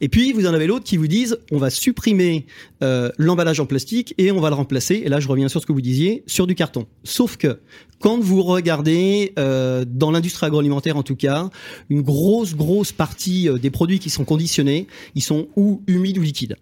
[0.00, 2.46] Et puis vous en avez l'autre qui vous disent on va supprimer
[2.82, 5.02] euh, l'emballage en plastique et on va le remplacer.
[5.04, 6.86] Et là je reviens sur ce que vous disiez sur du carton.
[7.04, 7.60] Sauf que
[8.00, 11.50] quand vous regardez euh, dans l'industrie agroalimentaire en tout cas,
[11.88, 16.22] une grosse grosse partie euh, des produits qui sont conditionnés, ils sont ou humides ou
[16.22, 16.56] liquides.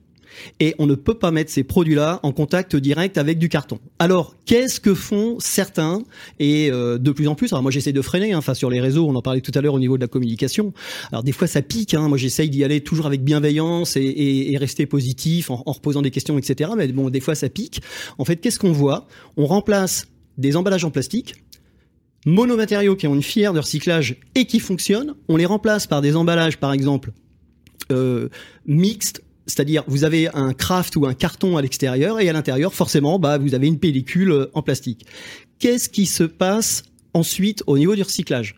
[0.59, 3.79] Et on ne peut pas mettre ces produits-là en contact direct avec du carton.
[3.99, 6.03] Alors, qu'est-ce que font certains
[6.39, 7.53] et euh, de plus en plus?
[7.53, 8.33] Alors moi, j'essaie de freiner.
[8.33, 10.09] hein, Enfin, sur les réseaux, on en parlait tout à l'heure au niveau de la
[10.09, 10.73] communication.
[11.11, 11.95] Alors des fois, ça pique.
[11.95, 16.11] Hein, moi, j'essaye d'y aller toujours avec bienveillance et, rester positif en, en reposant des
[16.11, 16.71] questions, etc.
[16.77, 17.81] Mais bon, des fois, ça pique.
[18.19, 19.07] En fait, qu'est-ce qu'on voit?
[19.37, 20.07] On remplace
[20.37, 21.35] des emballages en plastique
[22.27, 25.15] monomatériaux qui ont une filière de recyclage et qui fonctionnent.
[25.29, 27.13] On les remplace par des emballages, par exemple,
[27.91, 28.29] euh,
[28.67, 33.19] mixtes c'est-à-dire vous avez un craft ou un carton à l'extérieur et à l'intérieur forcément
[33.19, 35.07] bah vous avez une pellicule euh, en plastique.
[35.59, 38.57] Qu'est-ce qui se passe ensuite au niveau du recyclage?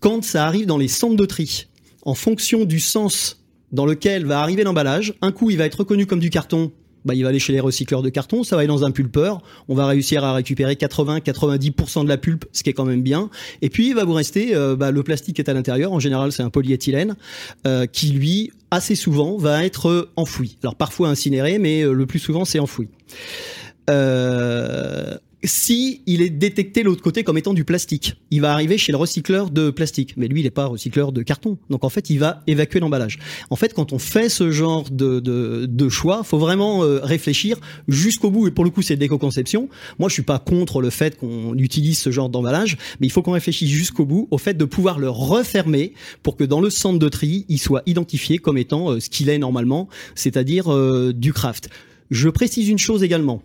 [0.00, 1.66] Quand ça arrive dans les centres de tri,
[2.04, 6.06] en fonction du sens dans lequel va arriver l'emballage, un coup il va être reconnu
[6.06, 6.72] comme du carton,
[7.04, 9.42] bah, il va aller chez les recycleurs de carton, ça va aller dans un pulpeur,
[9.68, 13.30] on va réussir à récupérer 80-90% de la pulpe, ce qui est quand même bien.
[13.60, 16.00] Et puis il va vous rester euh, bah, le plastique qui est à l'intérieur, en
[16.00, 17.16] général c'est un polyéthylène,
[17.66, 20.56] euh, qui lui assez souvent va être euh, enfoui.
[20.62, 22.88] Alors parfois incinéré, mais euh, le plus souvent c'est enfoui.
[23.90, 28.78] Euh, si il est détecté de l'autre côté comme étant du plastique, il va arriver
[28.78, 31.88] chez le recycleur de plastique, mais lui il n'est pas recycleur de carton, donc en
[31.88, 33.18] fait il va évacuer l'emballage.
[33.50, 37.58] En fait, quand on fait ce genre de, de, de choix, faut vraiment euh, réfléchir
[37.88, 38.48] jusqu'au bout.
[38.48, 39.68] Et pour le coup, c'est de l'éco-conception.
[39.98, 43.22] Moi, je suis pas contre le fait qu'on utilise ce genre d'emballage, mais il faut
[43.22, 46.98] qu'on réfléchisse jusqu'au bout au fait de pouvoir le refermer pour que dans le centre
[46.98, 51.32] de tri, il soit identifié comme étant euh, ce qu'il est normalement, c'est-à-dire euh, du
[51.32, 51.68] craft.
[52.10, 53.42] Je précise une chose également.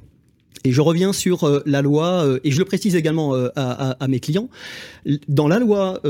[0.63, 4.07] Et je reviens sur euh, la loi, euh, et je le précise également euh, à,
[4.07, 4.49] mes clients.
[5.27, 6.01] Dans la loi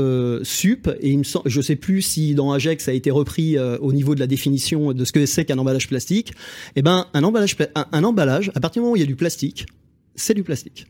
[0.42, 4.20] SUP, et je sais plus si dans AGEC ça a été repris au niveau de
[4.20, 6.32] la définition de ce que c'est qu'un emballage plastique,
[6.76, 9.06] eh ben un emballage, un, un emballage, à partir du moment où il y a
[9.06, 9.66] du plastique,
[10.14, 10.86] c'est du plastique.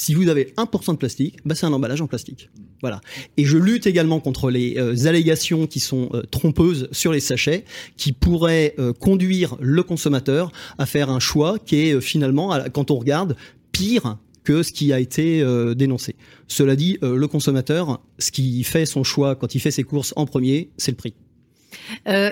[0.00, 2.48] Si vous avez 1% de plastique, bah c'est un emballage en plastique.
[2.80, 3.02] Voilà.
[3.36, 7.66] Et je lutte également contre les euh, allégations qui sont euh, trompeuses sur les sachets,
[7.98, 12.96] qui pourraient euh, conduire le consommateur à faire un choix qui est finalement, quand on
[12.96, 13.36] regarde,
[13.72, 15.44] pire que ce qui a été
[15.76, 16.16] dénoncé.
[16.48, 20.24] Cela dit, le consommateur, ce qui fait son choix quand il fait ses courses en
[20.24, 21.12] premier, c'est le prix.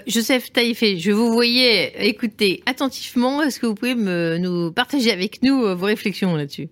[0.07, 3.43] Joseph Taïfé, je vous voyais écouter attentivement.
[3.43, 6.71] Est-ce que vous pouvez nous partager avec nous vos réflexions là-dessus?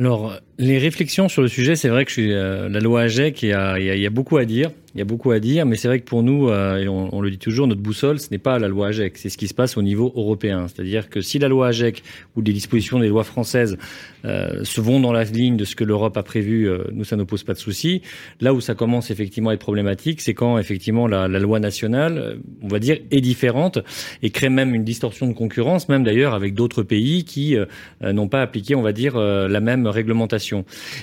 [0.00, 3.48] Alors, les réflexions sur le sujet, c'est vrai que je euh, la loi AGEC, il
[3.48, 4.70] y, a, beaucoup à dire.
[4.94, 7.20] Il y a beaucoup à dire, mais c'est vrai que pour nous, euh, et on,
[7.22, 9.54] le dit toujours, notre boussole, ce n'est pas la loi AGEC, c'est ce qui se
[9.54, 10.66] passe au niveau européen.
[10.68, 12.02] C'est-à-dire que si la loi AGEC
[12.36, 13.78] ou des dispositions des lois françaises
[14.26, 17.24] euh, se vont dans la ligne de ce que l'Europe a prévu, nous, ça ne
[17.24, 18.02] pose pas de souci.
[18.40, 22.38] Là où ça commence effectivement à être problématique, c'est quand effectivement la, la loi nationale,
[22.60, 23.78] on va dire, est différente
[24.22, 27.56] et crée même une distorsion de concurrence, même d'ailleurs avec d'autres pays qui
[28.02, 30.49] n'ont pas appliqué, on va dire, la même réglementation.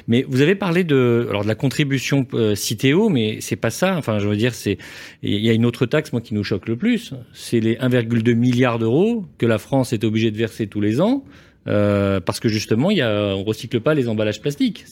[0.07, 3.95] Mais vous avez parlé de, alors de la contribution euh, Citeo, mais c'est pas ça.
[3.97, 4.77] Enfin, je veux dire, c'est
[5.23, 8.33] il y a une autre taxe moi qui nous choque le plus, c'est les 1,2
[8.33, 11.23] milliards d'euros que la France est obligée de verser tous les ans.
[11.67, 14.85] Euh, parce que justement, il y a, on recycle pas les emballages plastiques.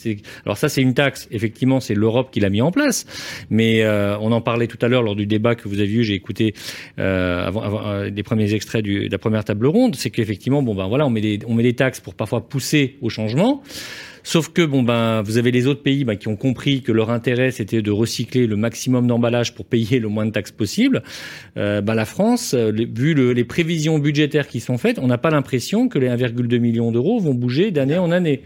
[0.45, 1.27] Alors ça, c'est une taxe.
[1.31, 3.05] Effectivement, c'est l'Europe qui l'a mis en place.
[3.49, 6.03] Mais euh, on en parlait tout à l'heure lors du débat que vous avez eu.
[6.03, 6.53] J'ai écouté
[6.99, 9.95] euh, avant, avant euh, les premiers extraits du, de la première table ronde.
[9.95, 12.97] C'est qu'effectivement, bon ben voilà, on met des, on met des taxes pour parfois pousser
[13.01, 13.63] au changement.
[14.27, 17.11] Sauf que bon ben vous avez les autres pays ben, qui ont compris que leur
[17.11, 21.03] intérêt c'était de recycler le maximum d'emballage pour payer le moins de taxes possible.
[21.57, 25.29] Euh, ben, la France, vu le- les prévisions budgétaires qui sont faites, on n'a pas
[25.29, 28.41] l'impression que les 1,2 millions d'euros vont bouger d'année en année.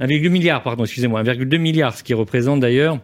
[0.00, 2.98] 1,2 milliard, pardon, excusez-moi, 1,2 milliard, ce qui représente d'ailleurs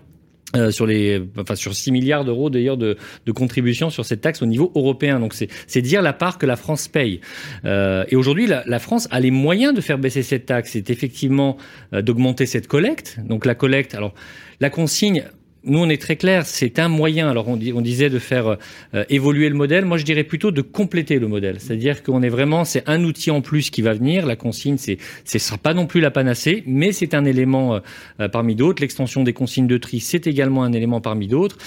[0.56, 2.96] Euh, sur les, enfin sur 6 milliards d'euros d'ailleurs de,
[3.26, 5.20] de contributions sur cette taxe au niveau européen.
[5.20, 7.20] Donc c'est, c'est dire la part que la France paye.
[7.66, 10.70] Euh, et aujourd'hui, la, la, France a les moyens de faire baisser cette taxe.
[10.72, 11.58] C'est effectivement
[11.92, 13.18] euh, d'augmenter cette collecte.
[13.22, 14.14] Donc la collecte, alors
[14.60, 15.24] la consigne,
[15.68, 17.28] nous, on est très clair, c'est un moyen.
[17.28, 18.56] Alors, on, disait de faire
[18.94, 19.84] euh, évoluer le modèle.
[19.84, 21.56] Moi, je dirais plutôt de compléter le modèle.
[21.60, 24.26] C'est-à-dire qu'on est vraiment, c'est un outil en plus qui va venir.
[24.26, 27.80] La consigne, c'est, ce sera pas non plus la panacée, mais c'est un élément euh,
[28.20, 28.80] euh, parmi d'autres.
[28.80, 31.58] L'extension des consignes de tri, c'est également un élément parmi d'autres.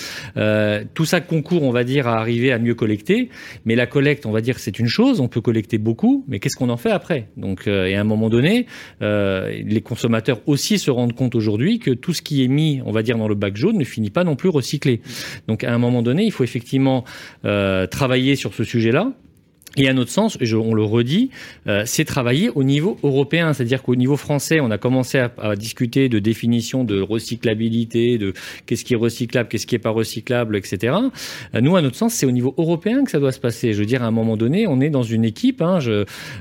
[0.93, 3.29] tout ça concourt, on va dire, à arriver à mieux collecter.
[3.65, 5.19] Mais la collecte, on va dire, c'est une chose.
[5.19, 7.27] On peut collecter beaucoup, mais qu'est-ce qu'on en fait après?
[7.37, 8.65] Donc, et à un moment donné,
[9.01, 13.03] les consommateurs aussi se rendent compte aujourd'hui que tout ce qui est mis, on va
[13.03, 15.01] dire, dans le bac jaune ne finit pas non plus recyclé.
[15.47, 17.03] Donc à un moment donné, il faut effectivement
[17.45, 19.13] euh, travailler sur ce sujet-là.
[19.77, 21.29] Et à notre sens, on le redit,
[21.67, 26.09] euh, c'est travailler au niveau européen, c'est-à-dire qu'au niveau français, on a commencé à, discuter
[26.09, 28.33] de définition de recyclabilité, de
[28.65, 30.95] qu'est-ce qui est recyclable, qu'est-ce qui est pas recyclable, etc.
[31.55, 33.71] Euh, nous, à notre sens, c'est au niveau européen que ça doit se passer.
[33.71, 35.79] Je veux dire, à un moment donné, on est dans une équipe, hein,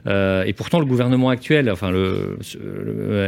[0.06, 1.92] euh, et pourtant le gouvernement actuel, enfin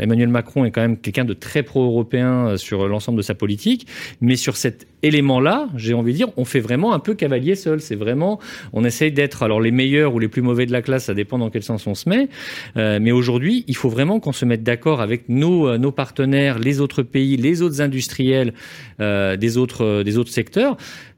[0.00, 3.86] Emmanuel Macron est quand même quelqu'un de très pro-européen sur l'ensemble de sa politique,
[4.20, 7.80] mais sur cet élément-là, j'ai envie de dire, on fait vraiment un peu cavalier seul.
[7.80, 8.38] C'est vraiment,
[8.72, 11.38] on essaye d'être alors les meilleurs ou les plus mauvais de la classe, ça dépend
[11.38, 12.28] dans quel sens on se met.
[12.76, 16.80] Euh, mais aujourd'hui, il faut vraiment qu'on se mette d'accord avec nos, euh, partenaires, les
[16.80, 18.55] autres pays, les autres industriels
[19.01, 20.76] euh, des autres secteurs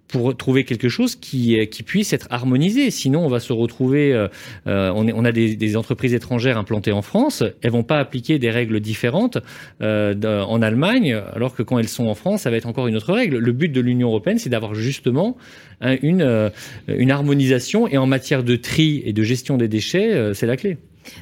[0.09, 2.91] pour trouver quelque chose qui, qui puisse être harmonisé.
[2.91, 4.13] Sinon, on va se retrouver.
[4.13, 4.29] Euh,
[4.67, 7.43] on, est, on, a des, des, entreprises étrangères implantées en France.
[7.63, 9.39] Elles vont pas appliquer des règles différentes
[9.83, 12.97] euh, en Allemagne, alors que quand elles sont en France, ça va être encore une
[12.97, 13.39] autre règle.
[13.39, 15.37] Le but de l'Union européenne, c'est d'avoir justement
[15.81, 16.51] un, une, euh,
[16.89, 17.89] une harmonisation.
[17.89, 20.79] Et en matière de tri et de gestion des déchets, euh, c'est la clé.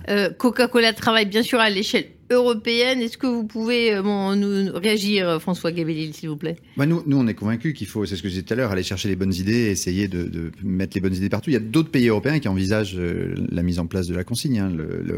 [0.08, 3.00] Euh, Coca-Cola travaille bien sûr à l'échelle européenne.
[3.00, 6.56] Est-ce que vous pouvez euh, nous réagir, François Gabellil, s'il vous plaît?
[6.76, 8.56] Bah nous, nous, on est convaincus qu'il faut, c'est ce que je disais tout à
[8.56, 11.50] l'heure, aller chercher les bonnes idées, essayer de, mettre les bonnes idées partout.
[11.50, 14.24] Il y a d'autres pays européens qui envisagent euh, la mise en place de la
[14.24, 14.58] consigne.
[14.58, 14.72] Hein.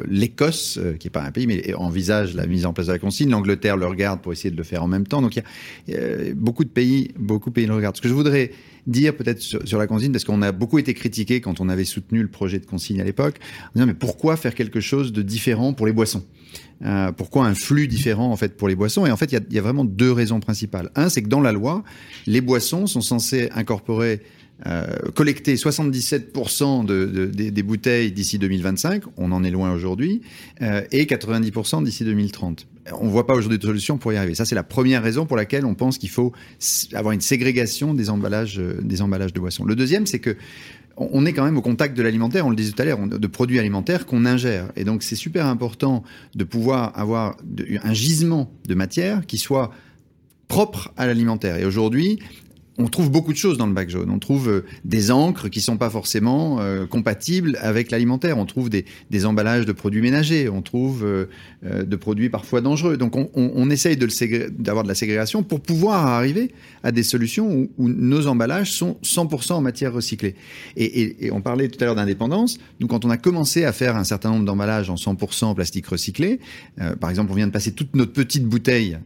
[0.09, 2.99] L'Écosse, euh, qui n'est pas un pays, mais envisage la mise en place de la
[2.99, 3.31] consigne.
[3.31, 5.23] L'Angleterre le regarde pour essayer de le faire en même temps.
[5.23, 5.43] Donc il
[5.89, 7.97] y a beaucoup de pays, beaucoup de pays le regardent.
[7.97, 8.51] Ce que je voudrais
[8.87, 12.23] dire peut-être sur, la consigne, parce qu'on a beaucoup été critiqué quand on avait soutenu
[12.23, 13.37] le projet de consigne à l'époque,
[13.69, 16.25] en disant mais pourquoi faire quelque chose de différent pour les boissons?
[16.85, 19.07] Euh, Pourquoi un flux différent en fait pour les boissons?
[19.07, 20.91] Et en fait, il y, y a, vraiment deux raisons principales.
[20.95, 21.83] Un, c'est que dans la loi,
[22.27, 24.23] les boissons sont censées incorporer
[24.67, 30.23] euh, collecter 77% de, de, de, des bouteilles d'ici 2025, on en est loin aujourd'hui,
[30.63, 32.67] euh, et 90% d'ici 2030.
[32.93, 34.35] On ne voit pas aujourd'hui de solution pour y arriver.
[34.35, 36.33] Ça, c'est la première raison pour laquelle on pense qu'il faut
[36.93, 39.65] avoir une ségrégation des emballages, euh, des emballages de boissons.
[39.65, 40.37] Le deuxième, c'est que
[40.97, 43.27] on est quand même au contact de l'alimentaire, on le disait tout à l'heure, de
[43.27, 44.71] produits alimentaires qu'on ingère.
[44.77, 46.05] Et donc, c'est super important
[46.37, 47.37] de pouvoir avoir
[47.83, 49.73] un gisement de matière qui soit
[50.47, 51.57] propre à l'alimentaire.
[51.57, 52.21] Et aujourd'hui,
[52.77, 54.11] on trouve beaucoup de choses dans le bac jaune.
[54.11, 58.37] On trouve euh, des encres qui sont pas forcément euh, compatibles avec l'alimentaire.
[58.37, 58.85] On trouve des,
[59.25, 60.49] emballages de produits ménagers.
[60.49, 61.27] On trouve euh,
[61.65, 62.97] euh de produits parfois dangereux.
[62.97, 66.53] Donc on, on, on essaye d'avoir de la ségrégation pour pouvoir arriver
[66.83, 70.35] à des solutions où, nos emballages sont 100% en matière recyclée.
[70.77, 72.59] Et on parlait tout à l'heure d'indépendance.
[72.81, 76.41] Nous, quand on a commencé à faire un certain nombre d'emballages en 100% plastique recyclé,
[77.01, 78.99] par exemple, on vient de passer toute notre petite bouteille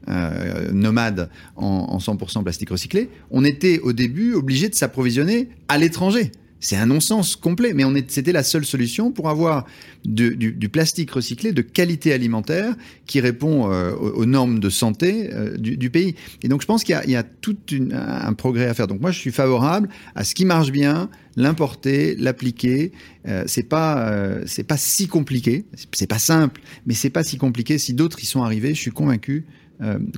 [0.72, 5.78] nomade en, en 100% plastique recyclé, on est était au début obligé de s'approvisionner à
[5.78, 6.30] l'étranger.
[6.60, 9.64] C'est un non-sens complet, mais c'était la seule solution pour avoir
[10.04, 12.74] du, plastique recyclé de qualité alimentaire
[13.06, 16.16] qui répond euh, aux, normes de santé euh, du, pays.
[16.42, 17.56] Et donc je pense qu'il y, a tout
[17.92, 18.88] un progrès à faire.
[18.88, 22.92] Donc moi je suis favorable à ce qui marche bien, l'importer, l'appliquer.
[23.28, 27.36] Euh, c'est pas euh, c'est pas si compliqué, c'est pas simple, mais c'est pas si
[27.36, 27.78] compliqué.
[27.78, 29.46] Si d'autres y sont arrivés, je suis convaincu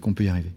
[0.00, 0.52] qu'on peut y arriver.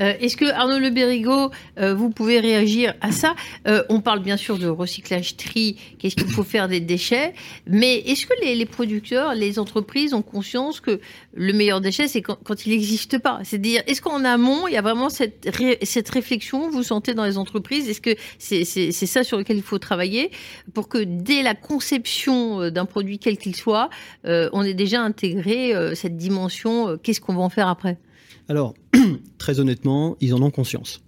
[0.00, 3.34] Euh, Est-ce que Arnaud Le Bérigot, euh, vous pouvez réagir à ça?
[3.66, 7.34] Euh, On parle bien sûr de recyclage tri, qu'est-ce qu'il faut faire des déchets,
[7.66, 11.00] mais est-ce que les, producteurs, les entreprises ont conscience que
[11.34, 13.40] le meilleur déchet, c'est quand, il n'existe pas?
[13.44, 15.48] C'est-à-dire, est-ce qu'en amont, il y a vraiment cette,
[15.82, 19.78] cette réflexion, vous sentez dans les entreprises Est-ce que c'est ça sur lequel il faut
[19.78, 20.30] travailler
[20.74, 23.90] pour que dès la conception d'un produit, quel qu'il soit,
[24.24, 27.98] on ait déjà intégré cette dimension, qu'est-ce qu'on va en faire après?
[28.52, 28.74] Alors,
[29.38, 31.00] très honnêtement, ils en ont conscience.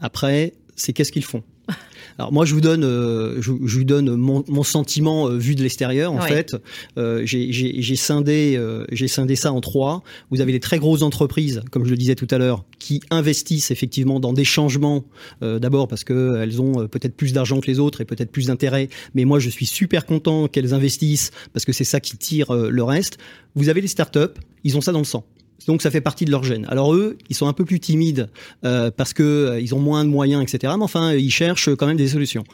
[0.00, 1.42] Après, c'est qu'est-ce qu'ils font?
[2.18, 5.54] Alors moi je vous donne, euh, je, je, vous donne mon, mon sentiment euh, vu
[5.54, 6.56] de l'extérieur en fait.
[6.98, 8.60] Euh, j'ai scindé,
[8.92, 10.02] j'ai scindé ça en trois.
[10.30, 13.70] Vous avez des très grosses entreprises, comme je le disais tout à l'heure, qui investissent
[13.70, 15.04] effectivement dans des changements.
[15.40, 18.90] D'abord parce que elles ont peut-être plus d'argent que les autres et peut-être plus d'intérêt.
[19.14, 22.82] Mais moi je suis super content qu'elles investissent parce que c'est ça qui tire le
[22.82, 23.16] reste.
[23.54, 25.24] Vous avez les startups, ils ont ça dans le sang
[25.66, 26.66] Donc ça fait partie de leur gène.
[26.68, 28.28] Alors eux, ils sont un peu plus timides
[28.64, 30.72] euh, parce que euh, ils ont moins de moyens, etc.
[30.76, 32.44] Mais enfin, ils cherchent quand même des solutions.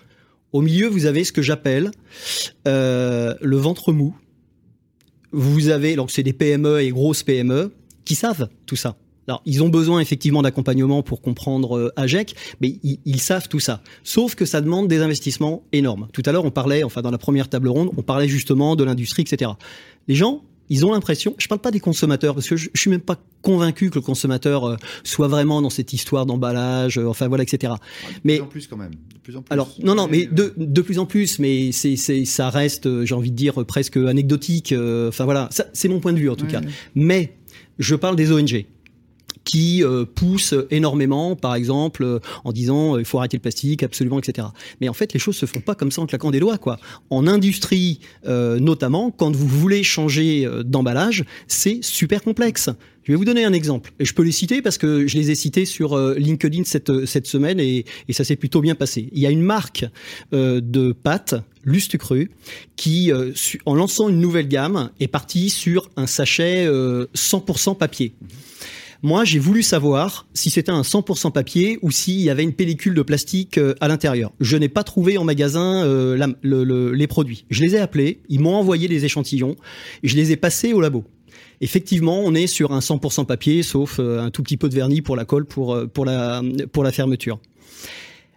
[0.52, 1.90] Au milieu, vous avez ce que j'appelle
[2.68, 4.16] euh, le ventre mou.
[5.32, 7.72] Vous avez, donc c'est des PME et grosses PME
[8.04, 8.96] qui savent tout ça.
[9.26, 13.82] Alors, ils ont besoin effectivement d'accompagnement pour comprendre euh, AGEC, mais ils, savent tout ça.
[14.02, 16.08] Sauf que ça demande des investissements énormes.
[16.12, 18.84] Tout à l'heure, on parlait, enfin dans la première table ronde, on parlait justement de
[18.84, 19.52] l'industrie, etc.
[20.08, 22.90] Les gens, ils ont l'impression, je parle pas des consommateurs parce que je, je suis
[22.90, 27.28] même pas convaincu que le consommateur euh, soit vraiment dans cette histoire d'emballage, euh, enfin
[27.28, 27.74] voilà, etc.
[27.74, 28.92] De mais plus en plus quand même.
[28.92, 29.52] De plus en plus.
[29.52, 33.04] Alors non non, mais de, de plus en plus, mais c'est c'est ça reste, euh,
[33.04, 34.74] j'ai envie de dire presque anecdotique.
[35.08, 36.60] Enfin voilà, c'est mon point de vue en tout Ouais, cas.
[36.60, 36.68] ouais.
[36.94, 37.36] Mais
[37.78, 38.64] je parle des ONG
[39.44, 43.82] qui euh, poussent énormément, par exemple, euh, en disant euh, il faut arrêter le plastique,
[43.82, 44.48] absolument, etc.
[44.80, 46.78] Mais en fait, les choses se font pas comme ça en claquant des doigts, quoi.
[47.10, 52.70] En industrie, notamment, quand vous voulez changer d'emballage, c'est super complexe.
[53.02, 55.30] Je vais vous donner un exemple, et je peux les citer parce que je les
[55.30, 59.10] ai cités sur LinkedIn cette, semaine et, ça s'est plutôt bien passé.
[59.12, 59.84] Il y a une marque
[60.32, 62.30] de pâtes, Lustucru,
[62.76, 67.76] qui, euh, su- en lançant une nouvelle gamme, est partie sur un sachet euh, 100%
[67.76, 68.14] papier.
[69.04, 72.94] Moi, j'ai voulu savoir si c'était un 100% papier ou s'il y avait une pellicule
[72.94, 74.32] de plastique euh, à l'intérieur.
[74.40, 77.44] Je n'ai pas trouvé en magasin euh, les produits.
[77.50, 79.56] Je les ai appelés, ils m'ont envoyé des échantillons
[80.02, 81.04] et je les ai passés au labo.
[81.60, 85.02] Effectivement, on est sur un 100% papier, sauf euh, un tout petit peu de vernis
[85.02, 86.40] pour la colle, pour, pour, la,
[86.72, 87.38] pour la fermeture.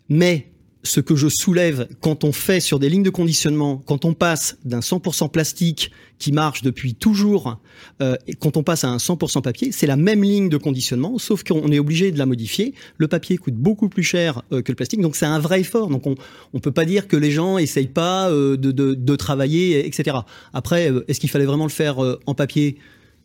[0.09, 0.47] Mais
[0.87, 4.57] ce que je soulève quand on fait sur des lignes de conditionnement, quand on passe
[4.65, 7.59] d'un 100% plastique qui marche depuis toujours,
[8.01, 11.19] euh, et quand on passe à un 100% papier, c'est la même ligne de conditionnement,
[11.19, 12.73] sauf qu'on est obligé de la modifier.
[12.97, 15.89] Le papier coûte beaucoup plus cher euh, que le plastique, donc c'est un vrai effort.
[15.89, 16.15] Donc on
[16.53, 20.17] on peut pas dire que les gens essayent pas euh, de, de, de travailler, etc.
[20.53, 22.77] Après, euh, est-ce qu'il fallait vraiment le faire euh, en papier?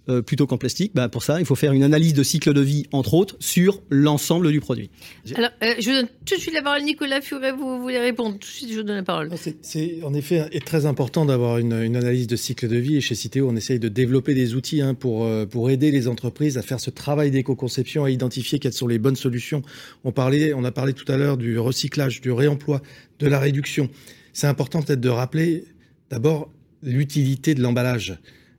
[0.08, 2.60] Euh, plutôt qu'en plastique bah, Pour ça, il faut faire une analyse de cycle de
[2.60, 4.90] vie, entre autres, sur l'ensemble du produit.
[5.36, 8.32] Alors, euh, je vous donne tout de suite la parole, Nicolas Furet, vous voulez répondre.
[8.32, 9.28] Tout de suite, je vous donne la parole.
[9.28, 12.96] Non, C'est en effet est très important d'avoir une, une analyse de cycle de vie
[12.96, 16.08] et chez Citeo on essaye de développer des outils hein, pour, euh, pour aider les
[16.08, 19.62] entreprises à faire ce travail d'éco-conception, à identifier quelles sont les bonnes solutions.
[20.04, 22.82] On, parlait, on a parlé tout à l'heure du recyclage, du réemploi,
[23.18, 23.88] de la réduction.
[24.32, 25.64] C'est important peut-être de rappeler
[26.10, 26.50] d'abord
[26.82, 28.18] l'utilité de l'emballage.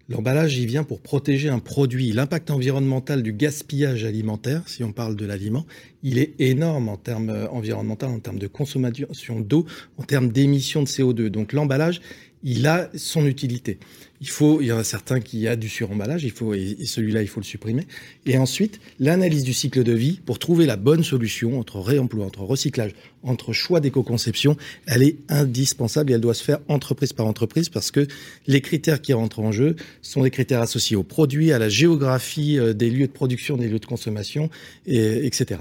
[0.09, 2.11] L'emballage, il vient pour protéger un produit.
[2.11, 5.65] L'impact environnemental du gaspillage alimentaire, si on parle de l'aliment,
[6.03, 9.65] il est énorme en termes euh, environnementaux, en termes de consommation d'eau,
[9.97, 11.27] en termes d'émissions de CO2.
[11.27, 12.01] Donc l'emballage,
[12.43, 13.77] il a son utilité.
[14.21, 17.21] Il faut, il y en a certains qui a du suremballage, il faut, et celui-là,
[17.21, 17.87] il faut le supprimer.
[18.25, 22.43] Et ensuite, l'analyse du cycle de vie pour trouver la bonne solution entre réemploi, entre
[22.43, 22.91] recyclage,
[23.23, 27.91] entre choix d'éco-conception, elle est indispensable et elle doit se faire entreprise par entreprise parce
[27.91, 28.07] que
[28.47, 32.59] les critères qui rentrent en jeu sont des critères associés aux produits, à la géographie
[32.59, 34.49] euh, des lieux de production, des lieux de consommation,
[34.85, 35.59] et, etc.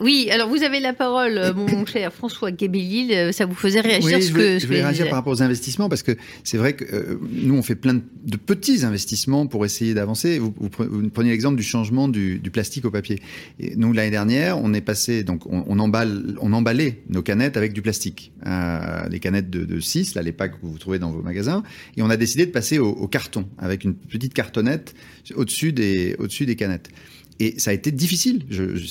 [0.00, 3.12] Oui, alors vous avez la parole, euh, mon cher François Guébélil.
[3.12, 5.32] euh, Ça vous faisait réagir Oui, ce je voulais, que je que réagir par rapport
[5.32, 6.12] aux investissements parce que
[6.44, 10.38] c'est vrai que euh, nous on fait plein de, de petits investissements pour essayer d'avancer.
[10.38, 13.20] Vous, vous, pre- vous preniez l'exemple du changement du, du plastique au papier.
[13.58, 17.56] Et nous l'année dernière, on est passé donc on, on emballe, on emballait nos canettes
[17.56, 20.98] avec du plastique, euh, les canettes de, de 6, là les packs que vous trouvez
[21.00, 21.62] dans vos magasins,
[21.96, 24.94] et on a décidé de passer au, au carton avec une petite cartonnette
[25.34, 26.90] au-dessus des au-dessus des canettes.
[27.40, 28.42] Et ça a été difficile.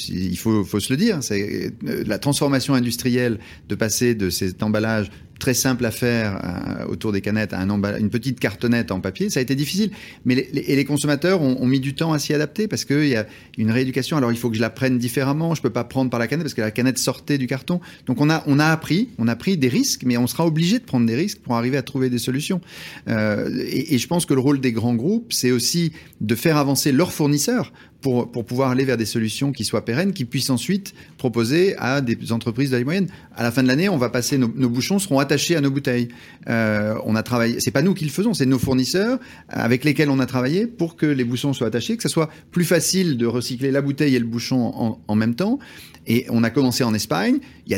[0.10, 1.20] Il faut, se le dire.
[1.32, 1.70] Euh,
[2.06, 3.40] la transformation industrielle
[3.70, 5.10] de passer de cet emballage
[5.44, 7.68] très simple à faire euh, autour des canettes un
[8.00, 9.30] une petite cartonnette en papier.
[9.30, 9.92] Ça a été difficile.
[10.24, 13.18] Mais les, et les consommateurs ont, mis du temps à s'y adapter parce qu'il y
[13.18, 13.28] a
[13.58, 14.16] une rééducation.
[14.16, 15.54] Alors il faut que je la prenne différemment.
[15.54, 17.82] Je peux pas prendre par la canette parce que la canette sortait du carton.
[18.06, 20.80] Donc on a, on a appris, on a pris des risques, mais on sera obligé
[20.80, 22.62] de prendre des risques pour arriver à trouver des solutions.
[23.10, 25.92] Euh, et, et je pense que le rôle des grands groupes, c'est aussi
[26.22, 27.74] de faire avancer leurs fournisseurs
[28.04, 32.02] pour, pour pouvoir aller vers des solutions qui soient pérennes, qui puissent ensuite proposer à
[32.02, 33.08] des entreprises de la moyenne.
[33.36, 35.72] À la fin de l'année, on va passer, nos, nos bouchons seront attachés à nos
[35.72, 36.10] bouteilles.
[36.48, 39.20] Euh, on a travaillé, c'est pas nous qui le faisons, c'est nos fournisseurs
[39.50, 42.66] avec lesquels on a travaillé pour que les bouchons soient attachés, que ça soit plus
[42.66, 45.60] facile de recycler la bouteille et le bouchon en même temps.
[46.06, 47.40] Et on a commencé en Espagne.
[47.66, 47.78] Il y a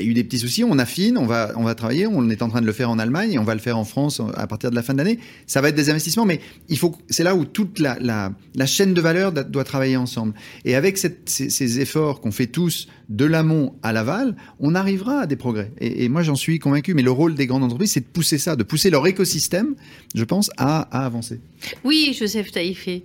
[0.00, 0.64] eu des petits soucis.
[0.64, 2.06] On affine, on va, on va travailler.
[2.06, 3.84] On est en train de le faire en Allemagne et on va le faire en
[3.84, 5.18] France à partir de la fin de l'année.
[5.46, 8.94] Ça va être des investissements, mais il faut, c'est là où toute la, la, chaîne
[8.94, 10.34] de valeur doit, travailler ensemble.
[10.64, 15.36] Et avec ces, efforts qu'on fait tous de l'amont à l'aval, on arrivera à des
[15.36, 15.72] progrès.
[15.78, 16.94] Et, et moi, j'en suis convaincu.
[16.94, 19.74] Mais le rôle des grandes entreprises, c'est de pousser ça, de pousser leur écosystème,
[20.14, 21.40] je pense, à, à avancer.
[21.84, 23.04] Oui, Joseph Taïfé.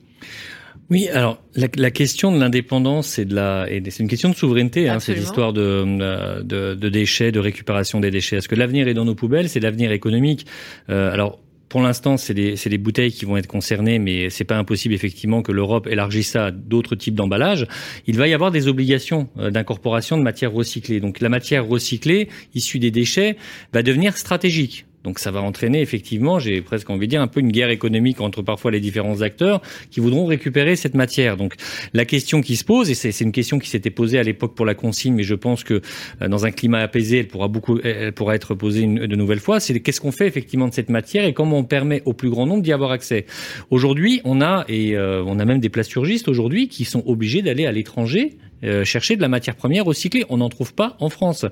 [0.90, 4.36] Oui, alors la, la question de l'indépendance et de la et c'est une question de
[4.36, 5.24] souveraineté, hein, cette Absolument.
[5.24, 8.38] histoire de, euh, de de déchets, de récupération des déchets.
[8.38, 9.50] Est-ce que l'avenir est dans nos poubelles?
[9.50, 10.48] C'est l'avenir économique.
[10.90, 14.58] Euh, alors pour l'instant, c'est les, les, bouteilles qui vont être concernées, mais c'est pas
[14.58, 17.68] impossible effectivement que l'Europe élargisse ça à d'autres types d'emballages.
[18.08, 21.00] Il va y avoir des obligations euh, d'incorporation de matières recyclées.
[21.00, 23.38] Donc la matière recyclée issue des déchets
[23.72, 24.88] va devenir stratégique.
[25.04, 28.22] Donc ça va entraîner effectivement, j'ai presque envie de dire, un peu une guerre économique
[28.22, 31.38] entre parfois les différents acteurs qui voudront récupérer cette matière.
[31.38, 31.56] Donc
[31.94, 34.66] la question qui se pose, et c'est une question qui s'était posée à l'époque pour
[34.66, 35.82] la consigne, mais je pense que
[36.22, 39.40] euh, dans un climat apaisé, elle pourra beaucoup, elle pourra être posée une, de nouvelles
[39.40, 42.30] fois, c'est qu'est-ce qu'on fait effectivement de cette matière et comment on permet au plus
[42.30, 43.26] grand nombre d'y avoir accès.
[43.70, 47.66] Aujourd'hui, on a et euh, on a même des plasturgistes aujourd'hui qui sont obligés d'aller
[47.66, 50.26] à l'étranger euh, chercher de la matière première recyclée.
[50.30, 51.46] On n'en trouve pas en France.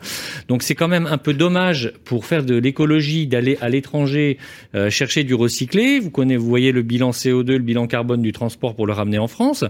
[0.48, 4.38] Donc c'est quand même un peu dommage pour faire de l'écologie d'aller à l'étranger
[4.76, 6.00] euh, chercher du recyclé.
[6.00, 9.18] Vous connaissez, vous voyez le bilan CO2, le bilan carbone du transport pour le ramener
[9.18, 9.64] en France.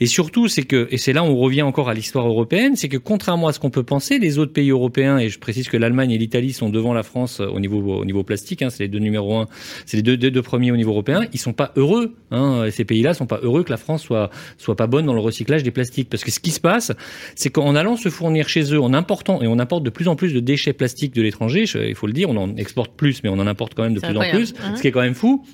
[0.00, 2.88] Et surtout, c'est que, et c'est là où on revient encore à l'histoire européenne, c'est
[2.88, 5.76] que contrairement à ce qu'on peut penser, les autres pays européens, et je précise que
[5.76, 8.88] l'Allemagne et l'Italie sont devant la France au niveau au niveau plastique, hein, c'est les
[8.88, 9.46] deux numéros un,
[9.84, 11.22] c'est les deux, deux, premiers au niveau européen.
[11.32, 12.14] Ils sont pas heureux.
[12.30, 15.20] Hein, ces pays-là sont pas heureux que la France soit soit pas bonne dans le
[15.20, 18.72] recyclage des plastiques, parce que ce qui se passe c'est qu'en allant se fournir chez
[18.74, 21.64] eux, en important, et on importe de plus en plus de déchets plastiques de l'étranger,
[21.74, 24.00] il faut le dire, on en exporte plus, mais on en importe quand même de
[24.00, 25.44] plus en plus, ce qui est quand même fou.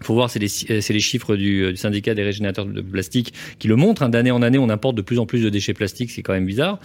[0.00, 3.32] Il faut voir, c'est les, euh, chiffres du, euh, du, syndicat des régénérateurs de plastique
[3.58, 4.02] qui le montrent.
[4.02, 4.08] Hein.
[4.08, 6.46] D'année en année, on importe de plus en plus de déchets plastiques, c'est quand même
[6.46, 6.78] bizarre.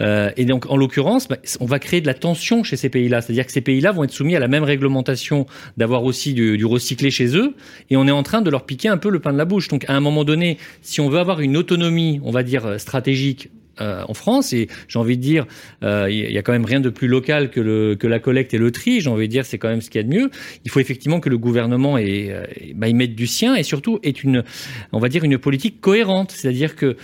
[0.00, 3.22] Euh, et donc, en l'occurrence, bah, on va créer de la tension chez ces pays-là.
[3.22, 5.46] C'est-à-dire que ces pays-là vont être soumis à la même réglementation
[5.76, 7.54] d'avoir aussi du, du, recyclé chez eux.
[7.90, 9.68] Et on est en train de leur piquer un peu le pain de la bouche.
[9.68, 13.48] Donc, à un moment donné, si on veut avoir une autonomie, on va dire, stratégique
[13.80, 14.52] euh, en France.
[14.52, 15.46] Et j'ai envie de dire,
[15.82, 18.54] euh, il y a quand même rien de plus local que, le, que la collecte
[18.54, 19.00] et le tri.
[19.00, 20.30] J'ai envie de dire, c'est quand même ce qu'il y a de mieux.
[20.64, 23.98] Il faut effectivement que le gouvernement ait, euh, bah, y mette du sien et surtout
[24.02, 24.44] est une,
[24.92, 26.32] on va dire, une politique cohérente.
[26.32, 26.96] C'est-à-dire que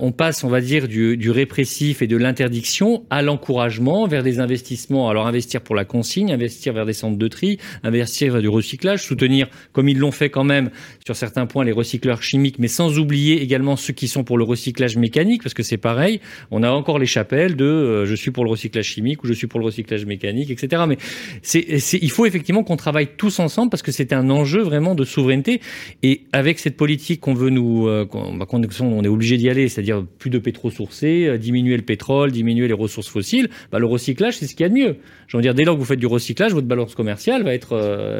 [0.00, 4.40] on passe, on va dire, du, du répressif et de l'interdiction à l'encouragement vers des
[4.40, 5.08] investissements.
[5.08, 9.02] Alors investir pour la consigne, investir vers des centres de tri, investir vers du recyclage,
[9.02, 10.70] soutenir, comme ils l'ont fait quand même
[11.04, 14.44] sur certains points, les recycleurs chimiques, mais sans oublier également ceux qui sont pour le
[14.44, 16.15] recyclage mécanique, parce que c'est pareil
[16.50, 19.32] on a encore les chapelles de euh, je suis pour le recyclage chimique ou je
[19.32, 20.82] suis pour le recyclage mécanique, etc.
[20.88, 20.98] Mais
[21.42, 21.64] c'est,
[22.00, 25.60] il faut effectivement qu'on travaille tous ensemble parce que c'est un enjeu vraiment de souveraineté.
[26.02, 30.04] Et avec cette politique qu'on veut nous, euh, bah, on est obligé d'y aller, c'est-à-dire
[30.18, 33.48] plus de pétro sourcé, euh, diminuer le pétrole, diminuer les ressources fossiles.
[33.72, 34.96] Bah, le recyclage, c'est ce qu'il y a de mieux.
[35.28, 37.76] Je veux dire, dès lors que vous faites du recyclage, votre balance commerciale va être,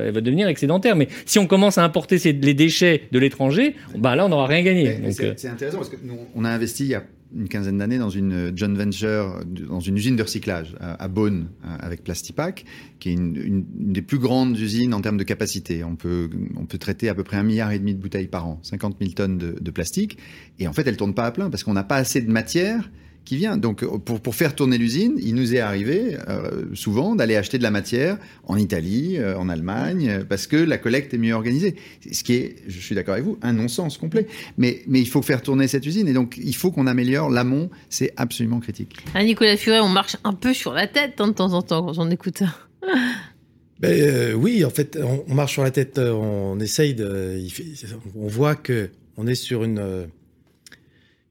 [0.06, 0.96] elle va devenir excédentaire.
[0.96, 4.62] Mais si on commence à importer les déchets de l'étranger, bah là, on n'aura rien
[4.62, 4.98] gagné.
[5.12, 7.04] C'est intéressant parce que nous, on a investi il y a
[7.34, 11.48] une quinzaine d'années dans une joint venture, dans une usine de recyclage à Beaune
[11.80, 12.64] avec Plastipac,
[13.00, 15.84] qui est une, des plus grandes usines en termes de capacité.
[15.84, 18.46] On peut, on peut traiter à peu près un milliard et demi de bouteilles par
[18.46, 20.18] an, 50 000 tonnes de, de plastique.
[20.58, 22.90] Et en fait, elle tourne pas à plein parce qu'on n'a pas assez de matière
[23.26, 23.58] qui vient.
[23.58, 27.62] Donc, pour, pour faire tourner l'usine, il nous est arrivé euh, souvent d'aller acheter de
[27.62, 31.76] la matière en Italie, euh, en Allemagne, parce que la collecte est mieux organisée.
[32.10, 34.26] Ce qui est, je suis d'accord avec vous, un non-sens complet.
[34.56, 37.68] Mais, mais il faut faire tourner cette usine et donc il faut qu'on améliore l'amont.
[37.90, 38.96] C'est absolument critique.
[39.14, 41.84] Ah, Nicolas Furet, on marche un peu sur la tête hein, de temps en temps
[41.84, 42.56] quand on écoute ça.
[43.78, 44.98] Ben, euh, oui, en fait,
[45.28, 45.98] on, marche sur la tête.
[45.98, 47.38] On essaye de.
[48.16, 50.08] on voit que on est sur une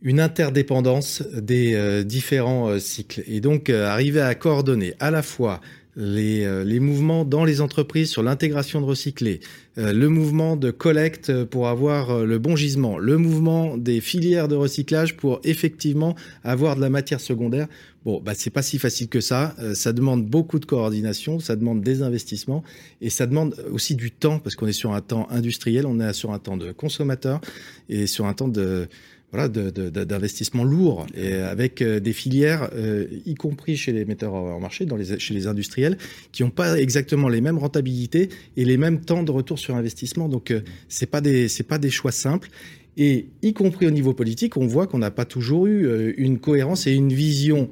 [0.01, 3.23] une interdépendance des euh, différents euh, cycles.
[3.27, 5.61] Et donc, euh, arriver à coordonner à la fois
[5.97, 9.39] les, les mouvements dans les entreprises sur l'intégration de recyclés,
[9.77, 15.15] le mouvement de collecte pour avoir le bon gisement, le mouvement des filières de recyclage
[15.15, 17.67] pour effectivement avoir de la matière secondaire.
[18.03, 19.55] Bon, bah, c'est pas si facile que ça.
[19.73, 22.61] ça demande beaucoup de coordination, ça demande des investissements
[22.99, 26.11] et ça demande aussi du temps parce qu'on est sur un temps industriel, on est
[26.11, 27.39] sur un temps de consommateur
[27.87, 28.89] et sur un temps de
[29.35, 34.59] voilà, d'investissements lourds et avec euh, des filières, euh, y compris chez les metteurs en
[34.59, 35.97] marché, dans les, chez les industriels,
[36.31, 40.29] qui n'ont pas exactement les mêmes rentabilités et les mêmes temps de retour sur investissement.
[40.29, 42.49] Donc, euh, c'est pas pas des choix simples.
[42.97, 46.87] Et y compris au niveau politique, on voit qu'on n'a pas toujours eu une cohérence
[46.87, 47.69] et une vision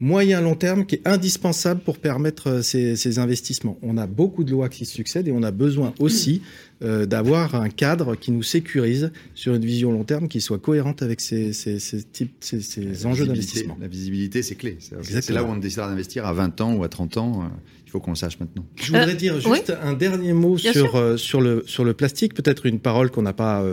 [0.00, 3.78] moyen-long terme qui est indispensable pour permettre ces, ces, investissements.
[3.82, 6.42] On a beaucoup de lois qui succèdent et on a besoin aussi
[6.82, 11.02] euh, d'avoir un cadre qui nous sécurise sur une vision long terme qui soit cohérente
[11.02, 13.78] avec ces, ces, ces types, ces, ces enjeux d'investissement.
[13.80, 14.78] La visibilité, c'est clé.
[14.80, 17.50] C'est là où on décide d'investir à 20 ans ou à 30 ans.
[17.94, 18.64] Euh, il faut qu'on le sache maintenant.
[18.76, 22.66] Je voudrais euh, dire juste un dernier mot sur, sur, le, sur le plastique, peut-être
[22.66, 23.64] une parole qu'on n'a pas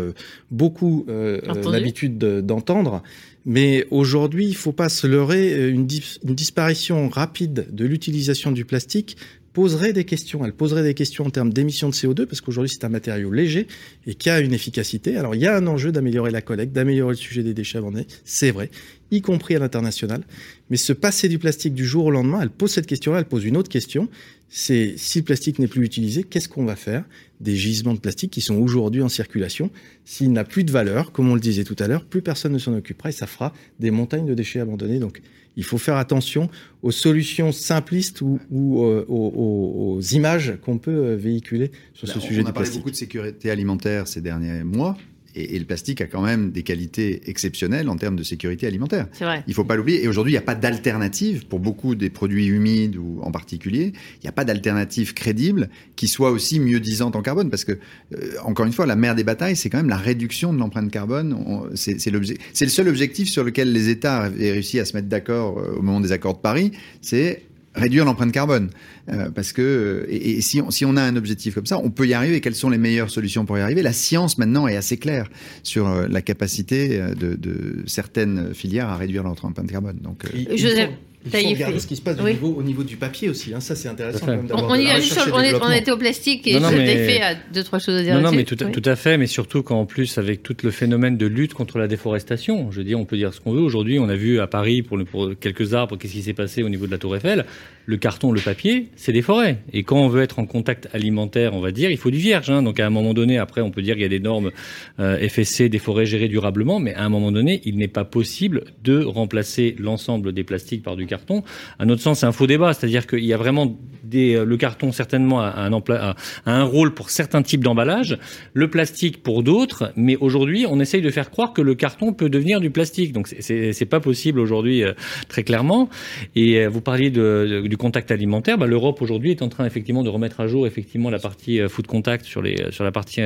[0.50, 3.02] beaucoup l'habitude d'entendre.
[3.44, 5.88] Mais aujourd'hui, il ne faut pas se leurrer, une,
[6.24, 9.18] une disparition rapide de l'utilisation du plastique
[9.54, 10.46] poserait des questions.
[10.46, 13.68] Elle poserait des questions en termes d'émissions de CO2, parce qu'aujourd'hui c'est un matériau léger
[14.08, 15.18] et qui a une efficacité.
[15.18, 18.08] Alors il y a un enjeu d'améliorer la collecte, d'améliorer le sujet des déchets abandonnés,
[18.24, 18.70] c'est vrai,
[19.12, 20.24] y compris à l'international.
[20.70, 23.46] Mais se passer du plastique du jour au lendemain, elle pose cette question-là, elle pose
[23.46, 24.10] une autre question.
[24.50, 27.04] c'est si le plastique n'est plus utilisé, qu'est-ce qu'on va faire
[27.40, 29.70] des gisements de plastique qui sont aujourd'hui en circulation?
[30.06, 32.60] S'il n'a plus de valeur, comme on le disait tout à l'heure, plus personne ne
[32.60, 35.00] s'en occupera et ça fera des montagnes de déchets abandonnés.
[35.00, 35.22] Donc,
[35.58, 36.50] il faut faire attention
[36.82, 38.40] aux solutions simplistes ou,
[38.84, 42.96] euh, aux, images qu'on peut euh, véhiculer sur ce sujet on a parlé beaucoup de
[42.96, 44.98] sécurité alimentaire ces derniers mois.
[45.36, 49.08] Et, le plastique a quand même des qualités exceptionnelles en termes de sécurité alimentaire.
[49.14, 49.44] C'est vrai.
[49.48, 50.04] Il faut pas l'oublier.
[50.04, 53.94] Et aujourd'hui, il n'y a pas d'alternative pour beaucoup des produits humides ou en particulier.
[54.16, 57.50] Il n'y a pas d'alternative crédible qui soit aussi mieux disante en carbone.
[57.50, 60.54] Parce que, euh, encore une fois, la mère des batailles, c'est quand même la réduction
[60.54, 61.38] de l'empreinte carbone.
[61.76, 65.78] C'est le seul objectif sur lequel les États avaient réussi à se mettre d'accord euh,
[65.78, 66.72] au moment des accords de Paris.
[67.02, 67.44] C'est
[67.76, 68.70] réduire l'empreinte carbone.
[69.10, 72.08] Euh, parce que et, si, on, si on a un objectif comme ça, on peut
[72.08, 72.42] y arriver.
[72.42, 73.82] Quelles sont les meilleures solutions pour y arriver?
[73.82, 75.30] La science maintenant est assez claire
[75.64, 80.00] sur euh, la capacité euh, de, de certaines filières à réduire leur empreinte carbone.
[80.02, 80.24] Donc,
[80.56, 80.92] Joseph.
[81.26, 83.54] Il faut regarder ce qui se passe au niveau du papier aussi.
[83.54, 83.60] Hein.
[83.60, 84.26] Ça, c'est intéressant.
[84.28, 88.16] on, on, on, était au plastique et non, fait à deux, trois choses à dire.
[88.16, 89.18] Non, non mais tout, tout, à fait.
[89.18, 92.84] Mais surtout qu'en plus, avec tout le phénomène de lutte contre la déforestation, je veux
[92.84, 93.62] dire, on peut dire ce qu'on veut.
[93.62, 96.70] Aujourd'hui, on a vu à Paris, pour, pour quelques arbres, qu'est-ce qui s'est passé au
[96.70, 97.46] niveau de la Tour Eiffel.
[97.86, 99.60] Le carton, le papier, c'est des forêts.
[99.74, 102.50] Et quand on veut être en contact alimentaire, on va dire, il faut du vierge.
[102.50, 102.64] Hein.
[102.64, 104.52] Donc à un moment donné, après, on peut dire qu'il y a des normes
[105.00, 106.80] euh, FSC, des forêts gérées durablement.
[106.80, 110.96] Mais à un moment donné, il n'est pas possible de remplacer l'ensemble des plastiques par
[110.96, 111.44] du carton.
[111.80, 112.74] À notre sens, c'est un faux débat.
[112.74, 116.16] C'est-à-dire qu'il y a vraiment des, euh, le carton certainement a un, a
[116.46, 118.18] un rôle pour certains types d'emballages,
[118.54, 119.92] le plastique pour d'autres.
[119.96, 123.14] Mais aujourd'hui, on essaye de faire croire que le carton peut devenir du plastique.
[123.14, 124.94] Donc c'est pas possible aujourd'hui euh,
[125.28, 125.90] très clairement.
[126.36, 128.60] Et euh, vous parliez de, du contact alimentaire.
[128.60, 131.88] Bah, L'Europe aujourd'hui est en train effectivement de remettre à jour effectivement la partie food
[131.88, 133.22] contact sur les sur la partie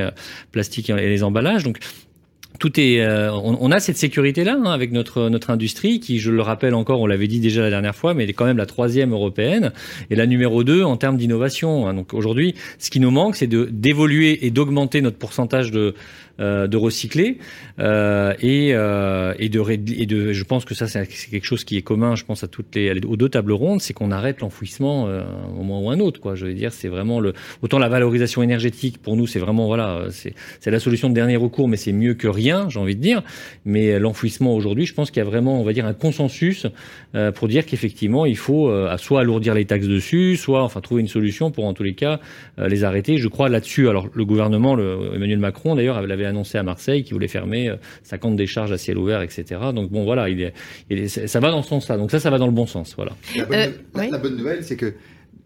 [0.51, 1.63] plastique et les emballages.
[1.63, 1.79] Donc
[2.59, 6.31] tout est, euh, on, a cette sécurité là hein, avec notre notre industrie qui, je
[6.31, 8.57] le rappelle encore, on l'avait dit déjà la dernière fois, mais elle est quand même
[8.57, 9.71] la troisième européenne
[10.09, 11.87] et la numéro deux en termes d'innovation.
[11.87, 11.93] Hein.
[11.93, 15.91] Donc aujourd'hui, ce qui nous manque, c'est de d'évoluer et d'augmenter notre pourcentage de euh,
[16.39, 17.37] de recycler
[17.79, 21.75] euh, et, euh, et, de, et de je pense que ça c'est quelque chose qui
[21.75, 25.07] est commun je pense à toutes les aux deux tables rondes c'est qu'on arrête l'enfouissement
[25.07, 26.35] euh, un moment ou un autre quoi.
[26.35, 30.05] Je veux dire c'est vraiment le autant la valorisation énergétique pour nous c'est vraiment voilà
[30.09, 33.23] c'est la solution de dernier recours mais c'est mieux que rien j'ai envie de dire.
[33.65, 36.67] Mais l'enfouissement aujourd'hui je pense qu'il y a vraiment on va dire un consensus
[37.13, 41.07] euh, pour dire qu'effectivement il faut soit alourdir les taxes dessus soit enfin trouver une
[41.07, 42.19] solution pour en tous les cas
[42.57, 43.17] les arrêter.
[43.17, 43.89] Je crois là-dessus.
[43.89, 47.73] Alors le gouvernement Emmanuel Macron d'ailleurs avait annoncé à Marseille qu'il voulait fermer
[48.03, 49.45] 50 euh, décharges à ciel ouvert, etc.
[49.73, 50.41] Donc bon, voilà, il
[50.89, 51.97] est, ça va dans ce sens-là.
[51.97, 52.95] Donc ça, ça va dans le bon sens.
[52.95, 53.13] Voilà.
[53.95, 54.93] La bonne, nouvelle, c'est que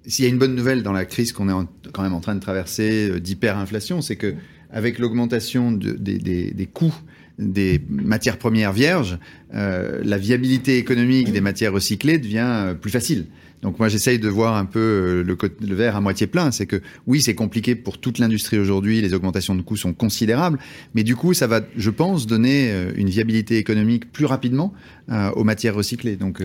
[0.06, 2.36] s'il y a une bonne nouvelle dans la crise qu'on est quand même en train
[2.36, 4.36] de traverser euh, d'hyperinflation, c'est que
[4.72, 6.96] avec l'augmentation des, coûts
[7.40, 9.18] des matières premières vierges,
[9.56, 13.26] euh, la viabilité économique des matières recyclées devient plus facile.
[13.62, 15.38] Donc moi j'essaye de voir un peu euh, le,
[15.68, 19.14] le verre à moitié plein, c'est que oui c'est compliqué pour toute l'industrie aujourd'hui, les
[19.14, 20.60] augmentations de coûts sont considérables,
[20.96, 24.74] mais du coup ça va, je pense, donner euh, une viabilité économique plus rapidement
[25.12, 26.16] euh, aux matières recyclées.
[26.16, 26.42] Donc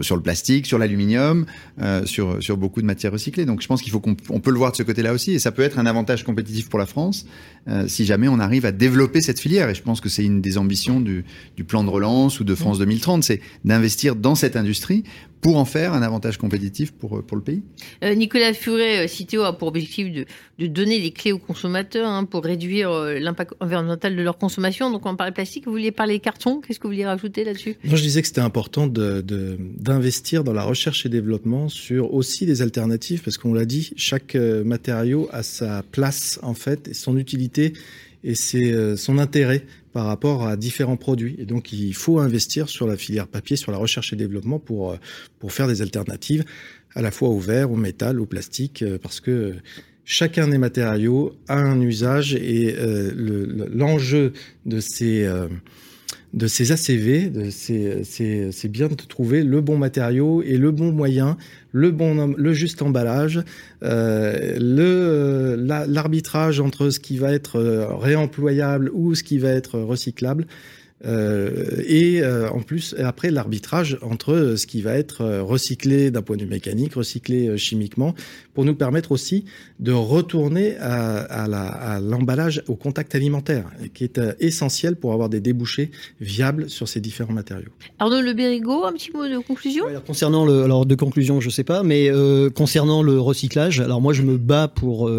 [0.00, 1.46] sur le plastique, sur l'aluminium,
[2.04, 3.44] sur sur beaucoup de matières recyclées.
[3.44, 5.38] Donc je pense qu'il faut qu'on on peut le voir de ce côté-là aussi, et
[5.38, 7.26] ça peut être un avantage compétitif pour la France
[7.86, 9.68] si jamais on arrive à développer cette filière.
[9.68, 11.24] Et je pense que c'est une des ambitions du,
[11.56, 15.04] du plan de relance ou de France 2030, c'est d'investir dans cette industrie
[15.40, 17.62] pour en faire un avantage compétitif pour, euh, pour le pays.
[18.04, 20.26] Euh, Nicolas Furet, euh, Citeo a pour objectif de,
[20.58, 24.90] de donner les clés aux consommateurs hein, pour réduire l'impact environnemental de leur consommation.
[24.90, 27.76] Donc on parle plastique, vous vouliez parler carton, qu'est-ce que vous vouliez rajouter là-dessus?
[27.84, 32.46] Moi je disais que c'était important d'investir de, dans la recherche et développement sur aussi
[32.46, 37.16] des alternatives, parce qu'on l'a dit, chaque matériau a sa place en fait et son
[37.16, 37.72] utilité
[38.22, 41.36] et c'est son intérêt par rapport à différents produits.
[41.38, 44.92] Et donc, il faut investir sur la filière papier, sur la recherche et développement pour,
[44.92, 44.96] euh,
[45.38, 46.44] pour faire des alternatives
[46.94, 49.54] à la fois au verre, au métal, au plastique, euh, parce que
[50.04, 54.32] chacun des matériaux a un usage et euh, l'enjeu
[54.66, 55.28] de ces
[56.32, 61.36] de ces ACV, c'est bien de trouver le bon matériau et le bon moyen,
[61.72, 63.40] le bon, le juste emballage,
[63.82, 65.56] euh, le
[65.88, 70.46] l'arbitrage entre ce qui va être euh, réemployable ou ce qui va être recyclable.
[71.04, 76.22] Euh, et euh, en plus, après l'arbitrage entre ce qui va être euh, recyclé d'un
[76.22, 78.14] point de vue mécanique, recyclé chimiquement,
[78.54, 79.44] pour nous permettre aussi
[79.78, 85.90] de retourner à, à l'emballage au contact alimentaire, qui est essentiel pour avoir des débouchés
[86.20, 87.70] viables sur ces différents matériaux.
[87.98, 89.84] Arnaud Le Bérigot, un petit mot de conclusion?
[90.06, 92.10] Concernant le, alors de conclusion, je sais pas, mais
[92.54, 95.10] concernant le recyclage, alors moi je me bats pour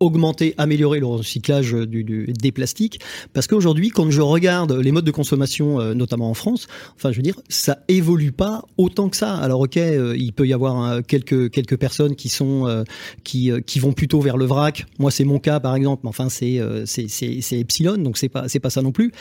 [0.00, 3.00] augmenter, améliorer le recyclage du, des plastiques.
[3.32, 7.16] Parce qu'aujourd'hui, quand je regarde les modes de consommation, euh, notamment en France, enfin, je
[7.16, 9.34] veux dire, ça évolue pas autant que ça.
[9.36, 12.84] Alors, ok, euh, il peut y avoir euh, quelques quelques personnes qui sont
[13.24, 14.86] qui qui vont plutôt vers le vrac.
[14.98, 16.02] Moi, c'est mon cas, par exemple.
[16.04, 19.12] Mais enfin, c'est c'est c'est epsilon, donc c'est pas c'est pas ça non plus.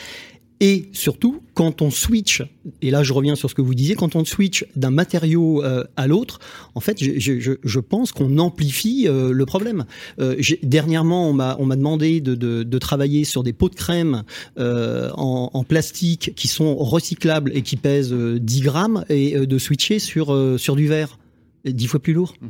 [0.59, 2.43] Et surtout, quand on switch,
[2.81, 5.83] et là je reviens sur ce que vous disiez, quand on switch d'un matériau euh,
[5.95, 6.39] à l'autre,
[6.73, 9.85] en fait, je, je, je pense qu'on amplifie euh, le problème.
[10.19, 14.23] Euh, dernièrement, on m'a demandé de, de, de, travailler sur des pots de crème
[14.57, 20.27] en, en, plastique qui sont recyclables et qui pèsent 10 grammes, et de switcher sur
[20.57, 21.19] sur du verre,
[21.65, 22.33] 10 fois plus lourd.
[22.41, 22.47] Mmh.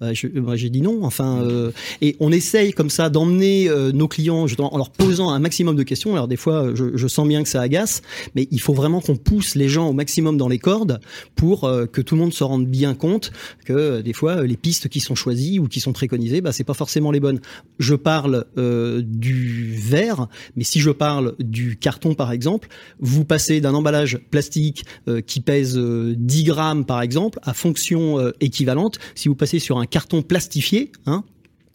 [0.00, 1.04] Bah, bah, j'ai dit non.
[1.04, 5.38] Enfin, euh, et on essaye comme ça d'emmener euh, nos clients en leur posant un
[5.38, 6.14] maximum de questions.
[6.14, 8.00] Alors des fois, je, je sens bien que ça agace,
[8.34, 11.00] mais il faut vraiment qu'on pousse les gens au maximum dans les cordes
[11.36, 13.30] pour euh, que tout le monde se rende bien compte
[13.66, 16.72] que des fois, les pistes qui sont choisies ou qui sont préconisées, bah, c'est pas
[16.72, 17.40] forcément les bonnes.
[17.78, 22.68] Je parle du verre, mais si je parle du carton, par exemple,
[23.00, 24.84] vous passez d'un emballage plastique
[25.26, 28.98] qui pèse 10 grammes, par exemple, à fonction équivalente.
[29.14, 31.24] Si vous passez sur un carton plastifié, hein,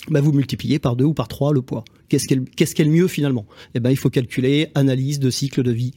[0.09, 1.85] bah vous multipliez par deux ou par trois le poids.
[2.09, 3.45] Qu'est-ce qu'elle qu'est-ce qu'elle mieux finalement?
[3.73, 5.93] Eh ben il faut calculer analyse de cycle de vie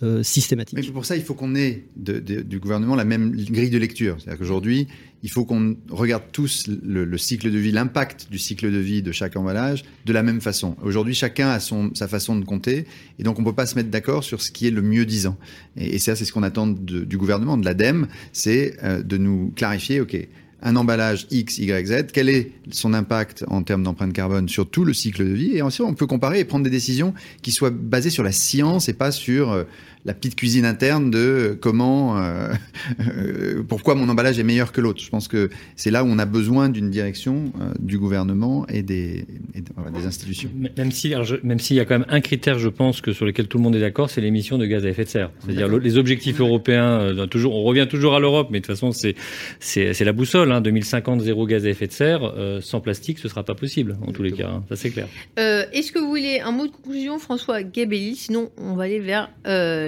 [0.00, 0.78] euh, systématique.
[0.78, 4.16] Mais pour ça, il faut qu'on ait du gouvernement la même grille de lecture.
[4.18, 4.86] C'est-à-dire qu'aujourd'hui,
[5.24, 9.10] il faut qu'on regarde tous le, cycle de vie, l'impact du cycle de vie de
[9.10, 10.76] chaque emballage de la même façon.
[10.82, 12.84] Aujourd'hui, chacun a son, sa façon de compter,
[13.18, 15.04] et donc on ne peut pas se mettre d'accord sur ce qui est le mieux
[15.04, 15.36] disant.
[15.76, 19.52] Et, et ça, c'est ce qu'on attend du gouvernement, de l'ADEME, c'est euh, de nous
[19.56, 20.16] clarifier, OK,
[20.62, 24.84] un emballage X, Y, Z, quel est son impact en termes d'empreinte carbone sur tout
[24.84, 27.70] le cycle de vie, et ensuite on peut comparer et prendre des décisions qui soient
[27.70, 29.64] basées sur la science et pas sur euh,
[30.04, 32.52] la petite cuisine interne de comment, euh,
[33.00, 35.02] euh, pourquoi mon emballage est meilleur que l'autre.
[35.02, 38.82] Je pense que c'est là où on a besoin d'une direction euh, du gouvernement et
[38.82, 40.50] des, des institutions.
[40.76, 43.48] Même si, même s'il y a quand même un critère, je pense que sur lequel
[43.48, 45.30] tout le monde est d'accord, c'est l'émission de gaz à effet de serre.
[45.44, 47.26] C'est-à-dire les objectifs européens.
[47.30, 49.14] toujours, on revient toujours à l'Europe, mais de toute façon c'est
[49.60, 50.52] c'est la boussole.
[50.52, 52.32] Hein, 2050 zéro gaz à effet de serre.
[52.60, 54.48] sans plastique, ce sera pas possible en tous les cas.
[54.48, 55.08] Hein, ça c'est clair.
[55.36, 58.16] Est-ce que vous voulez un mot de conclusion, François Gabelli?
[58.16, 59.30] Sinon, on va aller vers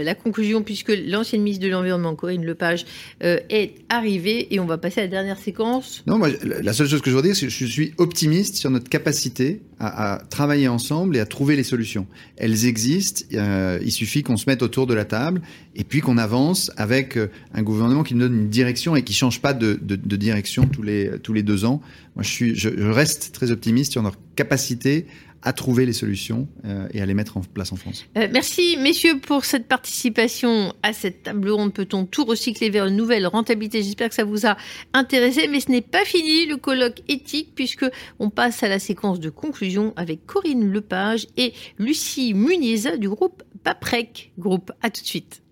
[0.05, 2.85] la la conclusion, puisque l'ancienne ministre de l'Environnement, Corinne Lepage,
[3.23, 6.03] euh, est arrivée et on va passer à la dernière séquence.
[6.09, 8.71] Non, moi, la seule chose que je veux dire, c'est que je suis optimiste sur
[8.71, 12.09] notre capacité à, travailler ensemble et à trouver les solutions.
[12.37, 15.43] Elles existent, euh, il suffit qu'on se mette autour de la table
[15.77, 19.15] et puis qu'on avance avec euh, un gouvernement qui nous donne une direction et qui
[19.15, 19.79] change pas de,
[20.17, 21.81] direction tous les, tous les deux ans.
[22.17, 25.07] Moi, je, suis, je reste très optimiste sur notre capacité
[25.43, 28.07] à trouver les solutions euh, et à les mettre en place en France.
[28.17, 31.73] Euh, merci messieurs pour cette participation à cette table ronde.
[31.73, 33.83] Peut-on tout recycler vers une nouvelle rentabilité?
[33.83, 34.57] J'espère que ça vous a
[34.93, 37.87] intéressé, mais ce n'est pas fini le colloque éthique puisque
[38.19, 43.43] on passe à la séquence de conclusion avec Corinne Lepage et Lucie Muniza du groupe
[43.65, 44.73] Paprec Groupe.
[44.83, 45.43] À tout de suite.